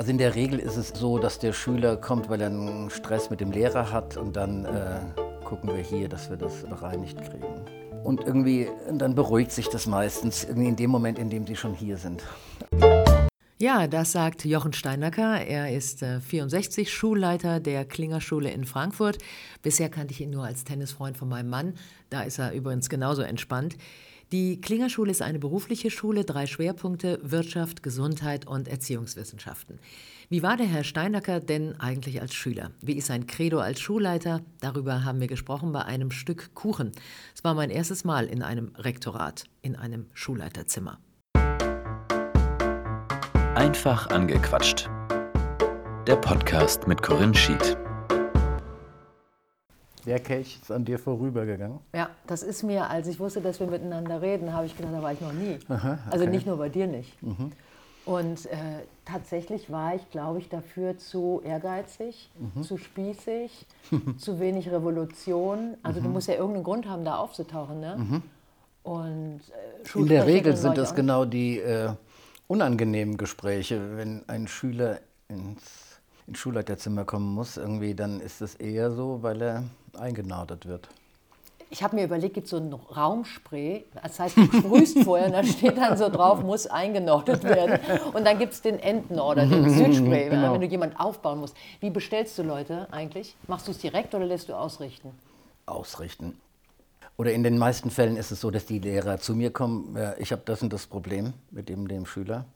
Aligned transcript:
Also 0.00 0.12
in 0.12 0.16
der 0.16 0.34
Regel 0.34 0.58
ist 0.58 0.78
es 0.78 0.88
so, 0.88 1.18
dass 1.18 1.38
der 1.38 1.52
Schüler 1.52 1.94
kommt, 1.94 2.30
weil 2.30 2.40
er 2.40 2.46
einen 2.46 2.88
Stress 2.88 3.28
mit 3.28 3.42
dem 3.42 3.52
Lehrer 3.52 3.92
hat 3.92 4.16
und 4.16 4.34
dann 4.34 4.64
äh, 4.64 4.98
gucken 5.44 5.76
wir 5.76 5.82
hier, 5.82 6.08
dass 6.08 6.30
wir 6.30 6.38
das 6.38 6.62
bereinigt 6.62 7.18
kriegen. 7.20 7.66
Und 8.02 8.22
irgendwie, 8.22 8.70
dann 8.90 9.14
beruhigt 9.14 9.52
sich 9.52 9.68
das 9.68 9.86
meistens 9.86 10.44
irgendwie 10.44 10.68
in 10.68 10.76
dem 10.76 10.88
Moment, 10.88 11.18
in 11.18 11.28
dem 11.28 11.46
sie 11.46 11.54
schon 11.54 11.74
hier 11.74 11.98
sind. 11.98 12.22
Ja, 13.58 13.86
das 13.88 14.12
sagt 14.12 14.46
Jochen 14.46 14.72
Steinacker. 14.72 15.42
Er 15.42 15.70
ist 15.70 16.02
äh, 16.02 16.22
64, 16.22 16.90
Schulleiter 16.90 17.60
der 17.60 17.84
Klingerschule 17.84 18.50
in 18.50 18.64
Frankfurt. 18.64 19.18
Bisher 19.60 19.90
kannte 19.90 20.14
ich 20.14 20.22
ihn 20.22 20.30
nur 20.30 20.46
als 20.46 20.64
Tennisfreund 20.64 21.18
von 21.18 21.28
meinem 21.28 21.50
Mann. 21.50 21.74
Da 22.08 22.22
ist 22.22 22.38
er 22.38 22.52
übrigens 22.52 22.88
genauso 22.88 23.20
entspannt. 23.20 23.76
Die 24.32 24.60
Klingerschule 24.60 25.10
ist 25.10 25.22
eine 25.22 25.40
berufliche 25.40 25.90
Schule, 25.90 26.24
drei 26.24 26.46
Schwerpunkte 26.46 27.18
Wirtschaft, 27.22 27.82
Gesundheit 27.82 28.46
und 28.46 28.68
Erziehungswissenschaften. 28.68 29.80
Wie 30.28 30.44
war 30.44 30.56
der 30.56 30.66
Herr 30.66 30.84
Steinacker 30.84 31.40
denn 31.40 31.80
eigentlich 31.80 32.20
als 32.20 32.32
Schüler? 32.32 32.70
Wie 32.80 32.92
ist 32.92 33.08
sein 33.08 33.26
Credo 33.26 33.58
als 33.58 33.80
Schulleiter? 33.80 34.42
Darüber 34.60 35.04
haben 35.04 35.18
wir 35.18 35.26
gesprochen 35.26 35.72
bei 35.72 35.82
einem 35.82 36.12
Stück 36.12 36.54
Kuchen. 36.54 36.92
Es 37.34 37.42
war 37.42 37.54
mein 37.54 37.70
erstes 37.70 38.04
Mal 38.04 38.26
in 38.26 38.44
einem 38.44 38.70
Rektorat, 38.76 39.46
in 39.62 39.74
einem 39.74 40.06
Schulleiterzimmer. 40.14 41.00
Einfach 43.56 44.10
angequatscht. 44.10 44.88
Der 46.06 46.16
Podcast 46.16 46.86
mit 46.86 47.02
Corinne 47.02 47.34
Schied. 47.34 47.76
Der 50.06 50.18
Kelch 50.20 50.58
ist 50.62 50.70
an 50.70 50.84
dir 50.84 50.98
vorübergegangen? 50.98 51.78
Ja, 51.94 52.10
das 52.26 52.42
ist 52.42 52.62
mir, 52.62 52.88
als 52.88 53.06
ich 53.06 53.18
wusste, 53.20 53.40
dass 53.40 53.60
wir 53.60 53.66
miteinander 53.66 54.22
reden, 54.22 54.52
habe 54.52 54.66
ich 54.66 54.76
gedacht, 54.76 54.94
da 54.94 55.02
war 55.02 55.12
ich 55.12 55.20
noch 55.20 55.32
nie. 55.32 55.58
Aha, 55.68 55.98
Also 56.10 56.24
okay. 56.24 56.34
nicht 56.34 56.46
nur 56.46 56.56
bei 56.56 56.68
dir 56.68 56.86
nicht. 56.86 57.16
Und 58.06 58.46
äh, 58.46 58.56
tatsächlich 59.04 59.70
war 59.70 59.94
ich, 59.94 60.10
glaube 60.10 60.38
ich, 60.38 60.48
dafür 60.48 60.96
zu 60.96 61.42
ehrgeizig, 61.44 62.30
zu 62.62 62.76
spießig, 62.78 63.66
zu 64.18 64.40
wenig 64.40 64.70
Revolution. 64.70 65.74
Also 65.82 66.00
du 66.00 66.08
musst 66.08 66.28
ja 66.28 66.34
irgendeinen 66.34 66.64
Grund 66.64 66.88
haben, 66.88 67.04
da 67.04 67.16
aufzutauchen. 67.16 67.80
Ne? 67.80 68.22
Und, 68.82 69.40
äh, 69.94 69.98
In 69.98 70.06
der 70.06 70.26
Regel 70.26 70.56
sind 70.56 70.78
das 70.78 70.94
genau 70.94 71.24
die 71.24 71.58
äh, 71.58 71.90
unangenehmen 72.48 73.16
Gespräche. 73.16 73.96
Wenn 73.96 74.28
ein 74.28 74.48
Schüler 74.48 74.98
ins, 75.28 76.00
ins 76.26 76.38
Schulleiterzimmer 76.38 77.04
kommen 77.04 77.34
muss, 77.34 77.58
irgendwie, 77.58 77.94
dann 77.94 78.20
ist 78.20 78.40
es 78.40 78.54
eher 78.54 78.90
so, 78.90 79.22
weil 79.22 79.42
er 79.42 79.64
eingenadert 79.98 80.66
wird. 80.66 80.88
Ich 81.72 81.84
habe 81.84 81.94
mir 81.94 82.04
überlegt, 82.04 82.34
gibt 82.34 82.46
es 82.46 82.50
so 82.50 82.56
ein 82.56 82.72
Raumspray, 82.72 83.84
das 84.02 84.18
heißt, 84.18 84.36
du 84.36 84.44
sprühst 84.46 84.98
vorher 85.04 85.26
und 85.26 85.32
da 85.34 85.44
steht 85.44 85.76
dann 85.76 85.96
so 85.96 86.08
drauf, 86.08 86.42
muss 86.42 86.66
eingenordet 86.66 87.44
werden. 87.44 87.78
Und 88.12 88.26
dann 88.26 88.38
gibt 88.40 88.54
es 88.54 88.60
den 88.60 88.80
Endnorder, 88.80 89.46
den 89.46 89.70
Südspray, 89.70 90.28
Genau. 90.30 90.52
wenn 90.54 90.60
du 90.62 90.66
jemand 90.66 90.98
aufbauen 90.98 91.38
musst. 91.38 91.54
Wie 91.78 91.90
bestellst 91.90 92.36
du 92.38 92.42
Leute 92.42 92.88
eigentlich? 92.90 93.36
Machst 93.46 93.68
du 93.68 93.70
es 93.70 93.78
direkt 93.78 94.14
oder 94.16 94.24
lässt 94.26 94.48
du 94.48 94.54
ausrichten? 94.54 95.10
ausrichten. 95.66 96.36
Oder 97.16 97.32
in 97.32 97.44
den 97.44 97.56
meisten 97.56 97.90
Fällen 97.92 98.16
ist 98.16 98.32
es 98.32 98.40
so, 98.40 98.50
dass 98.50 98.66
die 98.66 98.80
Lehrer 98.80 99.18
zu 99.18 99.36
mir 99.36 99.52
kommen, 99.52 99.96
ich 100.18 100.32
habe 100.32 100.42
das 100.44 100.62
und 100.62 100.72
das 100.72 100.86
Problem 100.88 101.34
mit 101.52 101.68
dem, 101.68 101.86
dem 101.86 102.06
Schüler. 102.06 102.46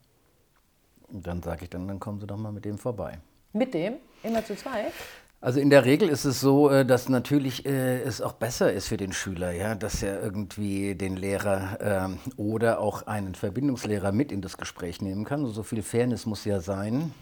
Und 1.07 1.25
dann 1.25 1.41
sage 1.41 1.65
ich 1.65 1.71
dann, 1.71 1.87
dann 1.87 2.01
kommen 2.01 2.19
Sie 2.19 2.27
doch 2.27 2.37
mal 2.37 2.51
mit 2.51 2.65
dem 2.65 2.79
vorbei. 2.79 3.19
Mit 3.53 3.73
dem? 3.75 3.95
Immer 4.25 4.45
zu 4.45 4.57
zweit? 4.57 4.93
Also 5.45 5.61
in 5.61 5.69
der 5.69 5.85
Regel 5.85 6.09
ist 6.09 6.25
es 6.25 6.41
so, 6.41 6.71
äh, 6.71 6.87
dass 6.87 7.11
natürlich 7.11 7.67
äh, 7.67 8.01
es 8.01 8.23
auch 8.23 8.33
besser 8.33 8.73
ist 8.73 8.89
für 8.89 8.97
den 8.97 9.13
Schüler, 9.13 9.51
ja, 9.51 9.75
dass 9.75 10.03
er 10.03 10.23
irgendwie 10.23 10.95
den 10.95 11.19
Lehrer 11.19 11.77
ähm, 11.83 12.19
oder 12.39 12.81
auch 12.81 13.07
einen 13.07 13.35
Verbindungslehrer 13.35 14.11
mit 14.11 14.33
in 14.33 14.41
das 14.41 14.57
Gespräch 14.57 15.03
nehmen 15.03 15.27
kann. 15.27 15.45
So 15.45 15.63
viel 15.63 15.83
Fairness 15.83 16.25
muss 16.25 16.47
ja 16.47 16.61
sein, 16.61 17.13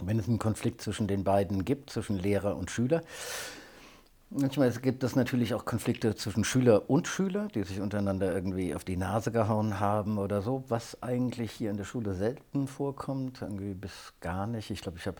wenn 0.00 0.18
es 0.18 0.28
einen 0.28 0.38
Konflikt 0.38 0.80
zwischen 0.80 1.08
den 1.08 1.24
beiden 1.24 1.66
gibt, 1.66 1.90
zwischen 1.90 2.18
Lehrer 2.18 2.56
und 2.56 2.70
Schüler. 2.70 3.02
Manchmal 4.30 4.70
gibt 4.72 5.04
es 5.04 5.14
natürlich 5.14 5.54
auch 5.54 5.64
Konflikte 5.64 6.16
zwischen 6.16 6.42
Schüler 6.42 6.90
und 6.90 7.06
Schüler, 7.06 7.46
die 7.54 7.62
sich 7.62 7.80
untereinander 7.80 8.34
irgendwie 8.34 8.74
auf 8.74 8.82
die 8.82 8.96
Nase 8.96 9.30
gehauen 9.30 9.78
haben 9.78 10.18
oder 10.18 10.42
so, 10.42 10.64
was 10.66 11.00
eigentlich 11.00 11.52
hier 11.52 11.70
in 11.70 11.76
der 11.76 11.84
Schule 11.84 12.12
selten 12.12 12.66
vorkommt, 12.66 13.42
irgendwie 13.42 13.74
bis 13.74 14.14
gar 14.20 14.48
nicht. 14.48 14.72
Ich 14.72 14.80
glaube, 14.80 14.98
ich 14.98 15.06
habe 15.06 15.18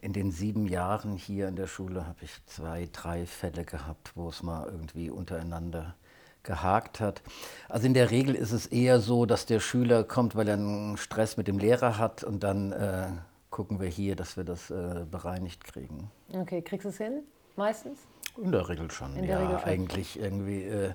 in 0.00 0.12
den 0.12 0.32
sieben 0.32 0.66
Jahren 0.66 1.16
hier 1.16 1.46
in 1.46 1.54
der 1.54 1.68
Schule 1.68 2.08
habe 2.08 2.18
ich 2.22 2.44
zwei, 2.46 2.88
drei 2.92 3.24
Fälle 3.24 3.64
gehabt, 3.64 4.16
wo 4.16 4.30
es 4.30 4.42
mal 4.42 4.66
irgendwie 4.66 5.10
untereinander 5.10 5.94
gehakt 6.42 6.98
hat. 6.98 7.22
Also 7.68 7.86
in 7.86 7.94
der 7.94 8.10
Regel 8.10 8.34
ist 8.34 8.50
es 8.50 8.66
eher 8.66 8.98
so, 8.98 9.26
dass 9.26 9.46
der 9.46 9.60
Schüler 9.60 10.02
kommt, 10.02 10.34
weil 10.34 10.48
er 10.48 10.54
einen 10.54 10.96
Stress 10.96 11.36
mit 11.36 11.46
dem 11.46 11.58
Lehrer 11.58 11.98
hat 11.98 12.24
und 12.24 12.42
dann 12.42 12.72
äh, 12.72 13.06
gucken 13.50 13.78
wir 13.78 13.88
hier, 13.88 14.16
dass 14.16 14.36
wir 14.36 14.44
das 14.44 14.70
äh, 14.70 15.04
bereinigt 15.08 15.62
kriegen. 15.62 16.10
Okay, 16.32 16.62
kriegst 16.62 16.84
du 16.84 16.88
es 16.88 16.96
hin? 16.96 17.22
Meistens? 17.56 18.00
In 18.36 18.52
der 18.52 18.68
Regel 18.68 18.90
schon, 18.90 19.16
In 19.16 19.24
ja. 19.24 19.38
Regel 19.38 19.58
schon. 19.58 19.68
Eigentlich 19.68 20.18
irgendwie 20.18 20.62
äh, 20.64 20.92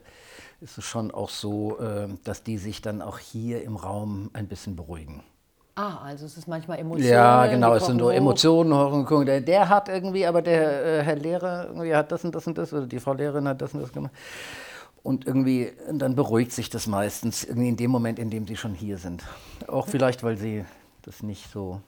ist 0.61 0.77
es 0.77 0.83
schon 0.83 1.11
auch 1.11 1.29
so, 1.29 1.79
äh, 1.79 2.07
dass 2.23 2.43
die 2.43 2.57
sich 2.57 2.81
dann 2.81 3.01
auch 3.01 3.19
hier 3.19 3.63
im 3.63 3.75
Raum 3.75 4.29
ein 4.33 4.47
bisschen 4.47 4.75
beruhigen. 4.75 5.23
Ah, 5.77 5.97
also 6.05 6.25
es 6.25 6.37
ist 6.37 6.47
manchmal 6.47 6.79
Emotionen. 6.79 7.11
Ja, 7.11 7.47
genau, 7.47 7.75
es 7.75 7.85
sind 7.85 8.01
hoch. 8.01 8.09
Emotionen, 8.09 8.73
Hochgucken. 8.73 9.25
Der, 9.25 9.41
der 9.41 9.67
hat 9.67 9.89
irgendwie, 9.89 10.25
aber 10.25 10.41
der 10.41 10.85
äh, 10.85 11.03
Herr 11.03 11.17
Lehrer 11.17 11.65
irgendwie 11.67 11.93
hat 11.93 12.11
das 12.13 12.23
und 12.23 12.33
das 12.33 12.47
und 12.47 12.57
das, 12.57 12.71
oder 12.71 12.87
die 12.87 12.99
Frau 12.99 13.13
Lehrerin 13.13 13.45
hat 13.47 13.61
das 13.61 13.73
und 13.73 13.81
das 13.81 13.91
gemacht. 13.91 14.13
Und 15.03 15.27
irgendwie, 15.27 15.73
dann 15.91 16.15
beruhigt 16.15 16.53
sich 16.53 16.69
das 16.69 16.87
meistens 16.87 17.43
irgendwie 17.43 17.67
in 17.67 17.75
dem 17.75 17.91
Moment, 17.91 18.19
in 18.19 18.29
dem 18.29 18.47
sie 18.47 18.55
schon 18.55 18.73
hier 18.73 18.97
sind. 18.97 19.23
Auch 19.67 19.87
vielleicht, 19.87 20.23
weil 20.23 20.37
sie 20.37 20.65
das 21.01 21.21
nicht 21.21 21.51
so 21.51 21.81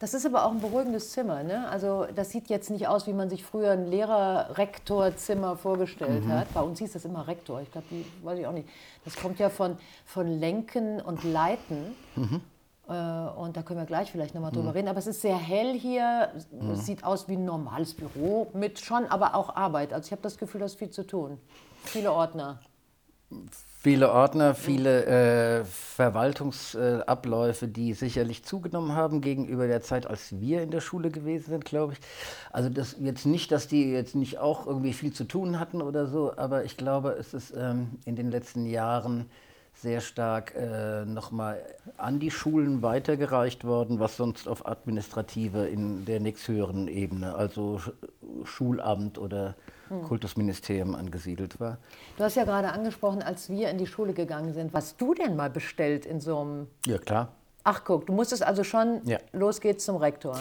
Das 0.00 0.12
ist 0.12 0.26
aber 0.26 0.44
auch 0.44 0.50
ein 0.50 0.60
beruhigendes 0.60 1.12
Zimmer. 1.12 1.42
Ne? 1.42 1.68
Also 1.68 2.06
das 2.14 2.30
sieht 2.30 2.48
jetzt 2.48 2.70
nicht 2.70 2.88
aus, 2.88 3.06
wie 3.06 3.12
man 3.12 3.30
sich 3.30 3.44
früher 3.44 3.70
ein 3.70 3.86
Lehrer-Rektorzimmer 3.86 5.56
vorgestellt 5.56 6.26
hat. 6.28 6.52
Bei 6.52 6.60
uns 6.60 6.78
hieß 6.80 6.92
das 6.92 7.04
immer 7.04 7.26
Rektor. 7.26 7.60
Ich 7.62 7.70
glaube, 7.70 7.86
die 7.90 8.04
weiß 8.22 8.38
ich 8.38 8.46
auch 8.46 8.52
nicht. 8.52 8.68
Das 9.04 9.16
kommt 9.16 9.38
ja 9.38 9.50
von, 9.50 9.76
von 10.04 10.26
Lenken 10.26 11.00
und 11.00 11.24
Leiten. 11.24 11.94
Äh, 12.88 12.92
und 12.92 13.56
da 13.56 13.62
können 13.62 13.80
wir 13.80 13.86
gleich 13.86 14.10
vielleicht 14.10 14.34
nochmal 14.34 14.52
drüber 14.52 14.74
reden. 14.74 14.88
Aber 14.88 14.98
es 14.98 15.06
ist 15.06 15.22
sehr 15.22 15.36
hell 15.36 15.78
hier. 15.78 16.32
Es 16.72 16.86
sieht 16.86 17.04
aus 17.04 17.28
wie 17.28 17.34
ein 17.34 17.44
normales 17.44 17.94
Büro 17.94 18.48
mit 18.52 18.80
schon, 18.80 19.06
aber 19.06 19.34
auch 19.34 19.54
Arbeit. 19.56 19.92
Also 19.92 20.06
ich 20.06 20.12
habe 20.12 20.22
das 20.22 20.38
Gefühl, 20.38 20.60
da 20.60 20.66
ist 20.66 20.78
viel 20.78 20.90
zu 20.90 21.06
tun. 21.06 21.38
Viele 21.84 22.12
Ordner. 22.12 22.58
Viele 23.84 24.12
Ordner, 24.12 24.54
viele 24.54 25.04
äh, 25.04 25.64
Verwaltungsabläufe, 25.66 27.68
die 27.68 27.92
sicherlich 27.92 28.42
zugenommen 28.42 28.94
haben 28.94 29.20
gegenüber 29.20 29.66
der 29.66 29.82
Zeit, 29.82 30.06
als 30.06 30.40
wir 30.40 30.62
in 30.62 30.70
der 30.70 30.80
Schule 30.80 31.10
gewesen 31.10 31.50
sind, 31.50 31.66
glaube 31.66 31.92
ich. 31.92 31.98
Also 32.50 32.70
das 32.70 32.96
jetzt 32.98 33.26
nicht, 33.26 33.52
dass 33.52 33.68
die 33.68 33.92
jetzt 33.92 34.14
nicht 34.14 34.38
auch 34.38 34.66
irgendwie 34.66 34.94
viel 34.94 35.12
zu 35.12 35.24
tun 35.24 35.60
hatten 35.60 35.82
oder 35.82 36.06
so, 36.06 36.32
aber 36.34 36.64
ich 36.64 36.78
glaube, 36.78 37.10
es 37.10 37.34
ist 37.34 37.52
ähm, 37.54 37.98
in 38.06 38.16
den 38.16 38.30
letzten 38.30 38.64
Jahren 38.64 39.26
sehr 39.74 40.00
stark 40.00 40.54
äh, 40.54 41.04
nochmal 41.04 41.60
an 41.98 42.20
die 42.20 42.30
Schulen 42.30 42.80
weitergereicht 42.80 43.64
worden, 43.64 44.00
was 44.00 44.16
sonst 44.16 44.48
auf 44.48 44.66
administrative 44.66 45.66
in 45.66 46.06
der 46.06 46.20
nächsthöheren 46.20 46.88
Ebene, 46.88 47.34
also 47.34 47.78
Sch 47.78 47.90
Schulamt 48.44 49.18
oder 49.18 49.56
Kultusministerium 50.06 50.94
angesiedelt 50.94 51.60
war. 51.60 51.78
Du 52.16 52.24
hast 52.24 52.36
ja 52.36 52.44
gerade 52.44 52.70
angesprochen, 52.72 53.22
als 53.22 53.48
wir 53.48 53.68
in 53.70 53.78
die 53.78 53.86
Schule 53.86 54.12
gegangen 54.12 54.52
sind. 54.54 54.72
Was 54.72 54.96
du 54.96 55.14
denn 55.14 55.36
mal 55.36 55.50
bestellt 55.50 56.06
in 56.06 56.20
so 56.20 56.38
einem 56.40 56.66
Ja, 56.86 56.98
klar. 56.98 57.28
Ach 57.64 57.82
guck, 57.84 58.06
du 58.06 58.12
musstest 58.12 58.42
also 58.42 58.62
schon, 58.62 59.00
Ja. 59.04 59.18
los 59.32 59.60
geht's 59.60 59.84
zum 59.84 59.96
Rektor. 59.96 60.38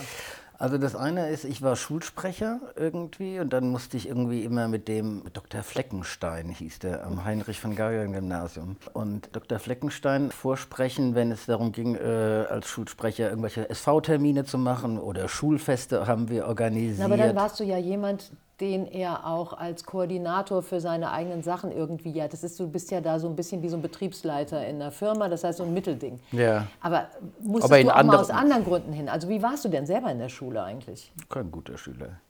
Also 0.59 0.77
das 0.77 0.95
eine 0.95 1.29
ist, 1.29 1.45
ich 1.45 1.61
war 1.61 1.75
Schulsprecher 1.75 2.59
irgendwie 2.75 3.39
und 3.39 3.51
dann 3.51 3.69
musste 3.69 3.97
ich 3.97 4.07
irgendwie 4.07 4.43
immer 4.43 4.67
mit 4.67 4.87
dem 4.87 5.23
Dr. 5.33 5.61
Fleckenstein, 5.63 6.47
hieß 6.49 6.79
der, 6.79 7.05
am 7.05 7.25
Heinrich 7.25 7.59
von 7.59 7.75
Gagern 7.75 8.13
Gymnasium. 8.13 8.77
Und 8.93 9.35
Dr. 9.35 9.59
Fleckenstein 9.59 10.31
vorsprechen, 10.31 11.15
wenn 11.15 11.31
es 11.31 11.47
darum 11.47 11.71
ging, 11.71 11.95
äh, 11.95 12.45
als 12.49 12.67
Schulsprecher 12.67 13.29
irgendwelche 13.29 13.69
SV-Termine 13.69 14.45
zu 14.45 14.57
machen 14.57 14.99
oder 14.99 15.27
Schulfeste 15.27 16.07
haben 16.07 16.29
wir 16.29 16.47
organisiert. 16.47 16.99
Na, 16.99 17.05
aber 17.05 17.17
dann 17.17 17.35
warst 17.35 17.59
du 17.59 17.63
ja 17.63 17.78
jemand, 17.78 18.31
den 18.63 18.87
er 18.87 19.27
auch 19.27 19.51
als 19.51 19.83
Koordinator 19.83 20.63
für 20.63 20.79
seine 20.79 21.11
eigenen 21.11 21.43
Sachen 21.43 21.69
irgendwie, 21.69 22.11
ja, 22.11 22.29
das 22.29 22.45
ist, 22.45 22.57
du 22.57 22.67
bist 22.69 22.91
ja 22.91 23.01
da 23.01 23.19
so 23.19 23.27
ein 23.27 23.35
bisschen 23.35 23.61
wie 23.61 23.67
so 23.67 23.75
ein 23.75 23.81
Betriebsleiter 23.81 24.65
in 24.65 24.77
einer 24.77 24.89
Firma, 24.89 25.27
das 25.27 25.43
heißt 25.43 25.57
so 25.57 25.65
ein 25.65 25.73
Mittelding. 25.73 26.17
Ja. 26.31 26.65
Aber 26.79 27.07
musstest 27.41 27.73
Aber 27.73 27.83
du 27.83 27.93
auch 27.93 28.03
mal 28.03 28.15
aus 28.15 28.29
anderen 28.29 28.63
Gründen 28.63 28.93
hin? 28.93 29.09
Also 29.09 29.27
wie 29.27 29.43
warst 29.43 29.65
du 29.65 29.69
denn 29.69 29.85
selber 29.85 30.09
in 30.09 30.19
der 30.19 30.29
Schule 30.29 30.63
eigentlich? 30.63 31.11
Kein 31.27 31.51
guter 31.51 31.77
Schüler. 31.77 32.21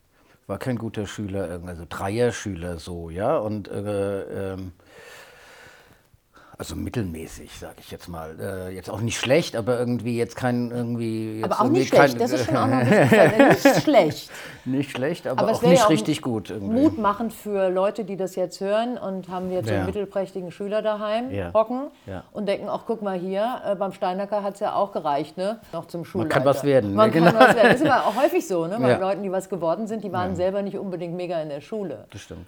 War 0.48 0.58
kein 0.58 0.76
guter 0.76 1.06
Schüler, 1.06 1.60
also 1.64 1.84
Dreierschüler 1.88 2.78
so, 2.78 3.10
ja. 3.10 3.38
Und 3.38 3.68
äh, 3.68 4.54
ähm, 4.54 4.72
Also 6.56 6.76
mittelmäßig, 6.76 7.58
sage 7.58 7.76
ich 7.80 7.90
jetzt 7.90 8.08
mal. 8.08 8.36
Äh, 8.38 8.74
jetzt 8.74 8.88
auch 8.88 9.00
nicht 9.00 9.18
schlecht, 9.18 9.56
aber 9.56 9.78
irgendwie 9.78 10.16
jetzt 10.16 10.36
kein 10.36 10.70
irgendwie. 10.70 11.40
Jetzt 11.40 11.44
aber 11.52 11.60
auch 11.62 11.68
nicht 11.68 11.88
schlecht. 11.88 12.12
Kein, 12.12 12.18
das 12.18 12.32
ist 12.32 12.46
schon 12.46 12.56
auch 12.56 12.66
noch 12.66 12.84
nicht 12.84 13.82
schlecht. 13.82 14.30
Nicht 14.64 14.90
schlecht, 14.92 15.26
aber, 15.26 15.42
aber 15.42 15.52
auch 15.52 15.62
nicht 15.62 15.80
ja 15.80 15.86
auch 15.86 15.90
richtig 15.90 16.22
gut. 16.22 16.50
Irgendwie. 16.50 16.80
Mutmachend 16.80 17.32
für 17.32 17.70
Leute, 17.70 18.04
die 18.04 18.16
das 18.16 18.36
jetzt 18.36 18.60
hören 18.60 18.98
und 18.98 19.28
haben 19.28 19.50
jetzt 19.50 19.68
ja. 19.68 19.78
einen 19.78 19.86
mittelprächtigen 19.86 20.52
Schüler 20.52 20.80
daheim 20.80 21.30
ja. 21.32 21.52
hocken 21.52 21.90
und 22.32 22.46
denken, 22.46 22.68
ach 22.68 22.82
guck 22.86 23.02
mal 23.02 23.18
hier, 23.18 23.60
äh, 23.66 23.74
beim 23.74 23.92
Steinacker 23.92 24.42
hat 24.42 24.54
es 24.54 24.60
ja 24.60 24.74
auch 24.74 24.92
gereicht, 24.92 25.36
ne? 25.36 25.58
Noch 25.72 25.86
zum 25.86 26.04
Schulleiter. 26.04 26.28
Man 26.28 26.44
kann 26.44 26.44
was 26.44 26.62
werden. 26.62 26.94
Man 26.94 27.10
genau. 27.10 27.32
kann 27.32 27.40
was 27.40 27.56
werden. 27.56 27.72
Das 27.72 27.80
ist 27.80 27.86
aber 27.86 28.06
auch 28.06 28.16
häufig 28.16 28.46
so, 28.46 28.66
ne? 28.66 28.78
Bei 28.78 28.96
Leuten, 28.96 29.22
die 29.22 29.32
was 29.32 29.48
geworden 29.48 29.86
sind, 29.86 30.04
die 30.04 30.12
waren 30.12 30.36
selber 30.36 30.62
nicht 30.62 30.78
unbedingt 30.78 31.14
mega 31.14 31.40
in 31.42 31.48
der 31.48 31.60
Schule. 31.60 32.04
Das 32.10 32.20
stimmt. 32.20 32.46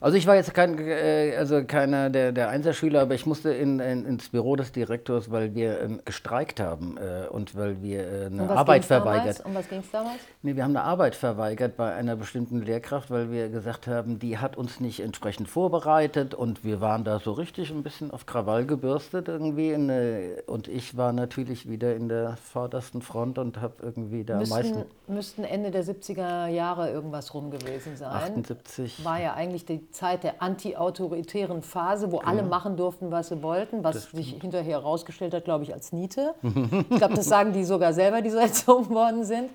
Also 0.00 0.16
ich 0.16 0.26
war 0.26 0.36
jetzt 0.36 0.54
kein, 0.54 0.78
äh, 0.78 1.34
also 1.36 1.64
keiner 1.64 2.08
der, 2.08 2.30
der 2.30 2.48
Einzelschüler, 2.50 3.02
aber 3.02 3.14
ich 3.14 3.26
musste 3.26 3.50
in, 3.50 3.80
in, 3.80 4.04
ins 4.04 4.28
Büro 4.28 4.54
des 4.54 4.70
Direktors, 4.70 5.30
weil 5.30 5.54
wir 5.54 5.80
ähm, 5.80 6.00
gestreikt 6.04 6.60
haben 6.60 6.96
äh, 6.98 7.26
und 7.28 7.56
weil 7.56 7.82
wir 7.82 8.00
äh, 8.00 8.26
eine 8.26 8.48
Arbeit 8.50 8.84
verweigert. 8.84 9.44
Um 9.44 9.54
was 9.54 9.68
ging 9.68 9.80
es 9.80 9.90
damals? 9.90 10.18
Nee, 10.42 10.54
wir 10.54 10.62
haben 10.62 10.76
eine 10.76 10.84
Arbeit 10.84 11.16
verweigert 11.16 11.76
bei 11.76 11.94
einer 11.94 12.14
bestimmten 12.14 12.62
Lehrkraft, 12.62 13.10
weil 13.10 13.32
wir 13.32 13.48
gesagt 13.48 13.88
haben, 13.88 14.20
die 14.20 14.38
hat 14.38 14.56
uns 14.56 14.78
nicht 14.78 15.00
entsprechend 15.00 15.48
vorbereitet 15.48 16.32
und 16.32 16.64
wir 16.64 16.80
waren 16.80 17.02
da 17.02 17.18
so 17.18 17.32
richtig 17.32 17.70
ein 17.70 17.82
bisschen 17.82 18.12
auf 18.12 18.26
Krawall 18.26 18.66
gebürstet 18.66 19.26
irgendwie. 19.26 19.72
In, 19.72 19.90
und 20.46 20.68
ich 20.68 20.96
war 20.96 21.12
natürlich 21.12 21.68
wieder 21.68 21.96
in 21.96 22.08
der 22.08 22.36
vordersten 22.36 23.02
Front 23.02 23.38
und 23.38 23.60
habe 23.60 23.74
irgendwie 23.82 24.24
da 24.24 24.38
müssten, 24.38 24.54
am 24.54 24.60
meisten... 24.60 24.84
Müssten 25.08 25.44
Ende 25.44 25.70
der 25.70 25.84
70er 25.84 26.46
Jahre 26.46 26.90
irgendwas 26.90 27.34
rum 27.34 27.50
gewesen 27.50 27.96
sein. 27.96 28.10
78. 28.10 29.04
War 29.04 29.20
ja 29.20 29.34
eigentlich 29.34 29.64
die 29.64 29.87
Zeit 29.90 30.24
der 30.24 30.42
anti-autoritären 30.42 31.62
Phase, 31.62 32.12
wo 32.12 32.18
genau. 32.18 32.30
alle 32.30 32.42
machen 32.42 32.76
durften, 32.76 33.10
was 33.10 33.28
sie 33.28 33.42
wollten, 33.42 33.82
was 33.82 34.10
sich 34.10 34.36
hinterher 34.40 34.78
herausgestellt 34.80 35.34
hat, 35.34 35.44
glaube 35.44 35.64
ich, 35.64 35.72
als 35.72 35.92
Niete. 35.92 36.34
ich 36.42 36.98
glaube, 36.98 37.14
das 37.14 37.26
sagen 37.26 37.52
die 37.52 37.64
sogar 37.64 37.92
selber, 37.92 38.22
die 38.22 38.30
so 38.30 38.38
erzogen 38.38 38.94
worden 38.94 39.24
sind. 39.24 39.50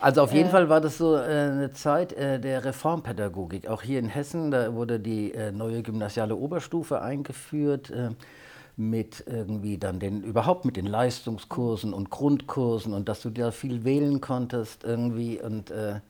Also 0.00 0.22
auf 0.22 0.32
jeden 0.32 0.48
äh, 0.48 0.52
Fall 0.52 0.68
war 0.68 0.80
das 0.80 0.98
so 0.98 1.16
äh, 1.16 1.20
eine 1.20 1.72
Zeit 1.72 2.12
äh, 2.12 2.38
der 2.38 2.64
Reformpädagogik. 2.64 3.68
Auch 3.68 3.82
hier 3.82 3.98
in 3.98 4.08
Hessen, 4.08 4.50
da 4.50 4.74
wurde 4.74 5.00
die 5.00 5.32
äh, 5.32 5.52
neue 5.52 5.82
gymnasiale 5.82 6.36
Oberstufe 6.36 7.00
eingeführt 7.00 7.90
äh, 7.90 8.10
mit 8.76 9.24
irgendwie 9.26 9.78
dann 9.78 9.98
den, 9.98 10.22
überhaupt 10.22 10.66
mit 10.66 10.76
den 10.76 10.86
Leistungskursen 10.86 11.94
und 11.94 12.10
Grundkursen 12.10 12.92
und 12.92 13.08
dass 13.08 13.22
du 13.22 13.30
da 13.30 13.50
viel 13.50 13.84
wählen 13.84 14.20
konntest 14.20 14.84
irgendwie 14.84 15.40
und 15.40 15.70
äh, 15.70 16.00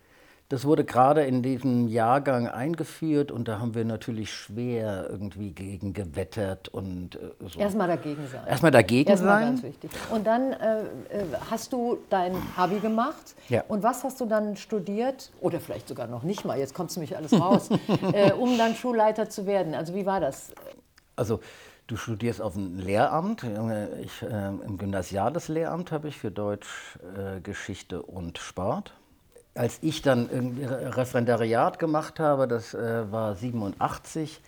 das 0.48 0.64
wurde 0.64 0.84
gerade 0.84 1.24
in 1.24 1.42
diesem 1.42 1.88
Jahrgang 1.88 2.46
eingeführt 2.46 3.32
und 3.32 3.48
da 3.48 3.58
haben 3.58 3.74
wir 3.74 3.84
natürlich 3.84 4.32
schwer 4.32 5.08
irgendwie 5.10 5.52
gegen 5.52 5.92
gewettert 5.92 6.68
und 6.68 7.16
äh, 7.16 7.48
so. 7.48 7.58
Erstmal 7.58 7.88
dagegen 7.88 8.28
sein. 8.30 8.46
Erstmal 8.46 8.70
dagegen 8.70 9.10
Erstmal 9.10 9.40
sein. 9.40 9.48
ganz 9.48 9.62
wichtig. 9.64 9.90
Und 10.12 10.26
dann 10.26 10.52
äh, 10.52 10.82
äh 10.82 10.86
hast 11.50 11.72
du 11.72 11.98
dein 12.10 12.34
Hobby 12.56 12.78
gemacht. 12.78 13.34
Ja. 13.48 13.64
Und 13.66 13.82
was 13.82 14.04
hast 14.04 14.20
du 14.20 14.26
dann 14.26 14.56
studiert? 14.56 15.32
Oder 15.40 15.58
vielleicht 15.58 15.88
sogar 15.88 16.06
noch 16.06 16.22
nicht 16.22 16.44
mal, 16.44 16.58
jetzt 16.58 16.74
kommt 16.74 16.90
es 16.90 16.96
nämlich 16.96 17.16
alles 17.16 17.32
raus, 17.40 17.68
äh, 18.12 18.32
um 18.32 18.56
dann 18.56 18.76
Schulleiter 18.76 19.28
zu 19.28 19.46
werden. 19.46 19.74
Also 19.74 19.94
wie 19.94 20.06
war 20.06 20.20
das? 20.20 20.52
Also 21.16 21.40
Du 21.88 21.96
studierst 21.96 22.42
auf 22.42 22.54
dem 22.54 22.80
Lehramt. 22.80 23.44
Ich, 24.02 24.20
äh, 24.20 24.48
Im 24.48 24.76
Gymnasiales 24.76 25.46
Lehramt 25.46 25.92
habe 25.92 26.08
ich 26.08 26.18
für 26.18 26.32
Deutsch, 26.32 26.98
äh, 27.16 27.40
Geschichte 27.40 28.02
und 28.02 28.38
Sport 28.38 28.92
als 29.56 29.78
ich 29.82 30.02
dann 30.02 30.28
Referendariat 30.96 31.78
gemacht 31.78 32.20
habe, 32.20 32.46
das 32.46 32.74
äh, 32.74 33.10
war 33.10 33.34
87, 33.34 34.40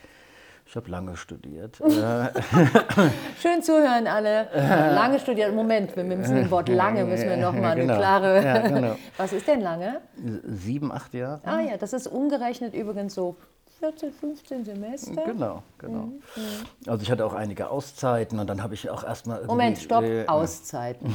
ich 0.68 0.76
habe 0.76 0.90
lange 0.90 1.16
studiert. 1.16 1.80
Äh, 1.88 1.88
Schön 3.40 3.62
zuhören 3.62 4.06
alle. 4.06 4.48
Lange 4.94 5.18
studiert. 5.18 5.54
Moment, 5.54 5.96
wir 5.96 6.04
müssen 6.04 6.36
dem 6.36 6.50
Wort 6.50 6.68
lange 6.68 7.04
müssen 7.04 7.28
wir 7.28 7.36
noch 7.36 7.52
mal 7.52 7.74
genau. 7.74 7.94
eine 7.94 8.00
klare. 8.00 8.44
Ja, 8.44 8.58
genau. 8.68 8.96
Was 9.16 9.32
ist 9.32 9.48
denn 9.48 9.62
lange? 9.62 10.00
Sieben, 10.44 10.92
acht 10.92 11.14
Jahre. 11.14 11.40
Ah 11.44 11.60
ja, 11.60 11.76
das 11.78 11.92
ist 11.92 12.06
umgerechnet 12.06 12.74
übrigens 12.74 13.14
so 13.14 13.36
14, 13.80 14.12
15 14.12 14.64
Semester. 14.64 15.24
Genau, 15.24 15.62
genau. 15.78 16.02
Mhm. 16.02 16.20
Also 16.86 17.02
ich 17.02 17.10
hatte 17.10 17.24
auch 17.24 17.34
einige 17.34 17.70
Auszeiten 17.70 18.38
und 18.40 18.48
dann 18.48 18.62
habe 18.62 18.74
ich 18.74 18.90
auch 18.90 19.04
erstmal 19.04 19.44
Moment, 19.44 19.78
stopp, 19.78 20.02
äh, 20.02 20.26
Auszeiten. 20.26 21.12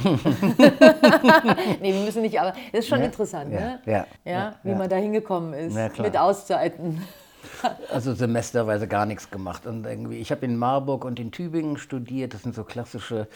nee, 1.80 1.92
wir 1.92 2.04
müssen 2.04 2.22
nicht, 2.22 2.40
aber 2.40 2.54
das 2.72 2.80
ist 2.80 2.88
schon 2.88 3.00
ja, 3.00 3.04
interessant, 3.06 3.52
ja, 3.52 3.60
ne? 3.60 3.80
Ja, 3.84 4.06
ja, 4.24 4.54
wie 4.62 4.74
man 4.74 4.88
da 4.88 4.96
hingekommen 4.96 5.52
ist 5.52 5.76
mit 5.98 6.16
Auszeiten. 6.16 7.02
Also 7.90 8.14
semesterweise 8.14 8.88
gar 8.88 9.06
nichts 9.06 9.30
gemacht. 9.30 9.66
Und 9.66 9.84
irgendwie, 9.86 10.16
ich 10.16 10.30
habe 10.30 10.44
in 10.44 10.56
Marburg 10.56 11.04
und 11.04 11.20
in 11.20 11.30
Tübingen 11.30 11.76
studiert. 11.76 12.34
Das 12.34 12.42
sind 12.42 12.54
so 12.54 12.64
klassische 12.64 13.28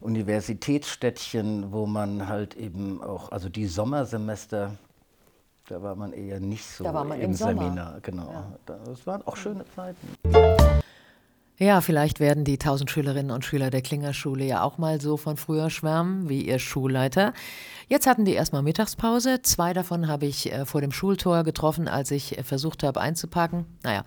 Universitätsstädtchen, 0.00 1.72
wo 1.72 1.86
man 1.86 2.28
halt 2.28 2.54
eben 2.54 3.02
auch, 3.02 3.32
also 3.32 3.48
die 3.48 3.66
Sommersemester 3.66 4.72
da 5.68 5.82
war 5.82 5.96
man 5.96 6.12
eher 6.12 6.40
nicht 6.40 6.64
so 6.64 6.84
da 6.84 6.94
war 6.94 7.04
man 7.04 7.18
im, 7.18 7.30
im 7.30 7.34
Seminar. 7.34 8.00
Genau. 8.02 8.30
Ja. 8.30 8.76
Das 8.84 9.06
waren 9.06 9.26
auch 9.26 9.36
schöne 9.36 9.64
Zeiten. 9.74 10.08
Ja, 11.58 11.80
vielleicht 11.80 12.20
werden 12.20 12.44
die 12.44 12.58
tausend 12.58 12.90
Schülerinnen 12.90 13.30
und 13.30 13.42
Schüler 13.42 13.70
der 13.70 13.80
Klingerschule 13.80 14.44
ja 14.44 14.62
auch 14.62 14.76
mal 14.76 15.00
so 15.00 15.16
von 15.16 15.38
früher 15.38 15.70
schwärmen 15.70 16.28
wie 16.28 16.42
ihr 16.42 16.58
Schulleiter. 16.58 17.32
Jetzt 17.88 18.06
hatten 18.06 18.26
die 18.26 18.34
erstmal 18.34 18.62
Mittagspause. 18.62 19.40
Zwei 19.40 19.72
davon 19.72 20.06
habe 20.06 20.26
ich 20.26 20.52
äh, 20.52 20.66
vor 20.66 20.82
dem 20.82 20.92
Schultor 20.92 21.44
getroffen, 21.44 21.88
als 21.88 22.10
ich 22.10 22.36
äh, 22.36 22.42
versucht 22.42 22.82
habe 22.82 23.00
einzupacken. 23.00 23.64
Naja, 23.82 24.04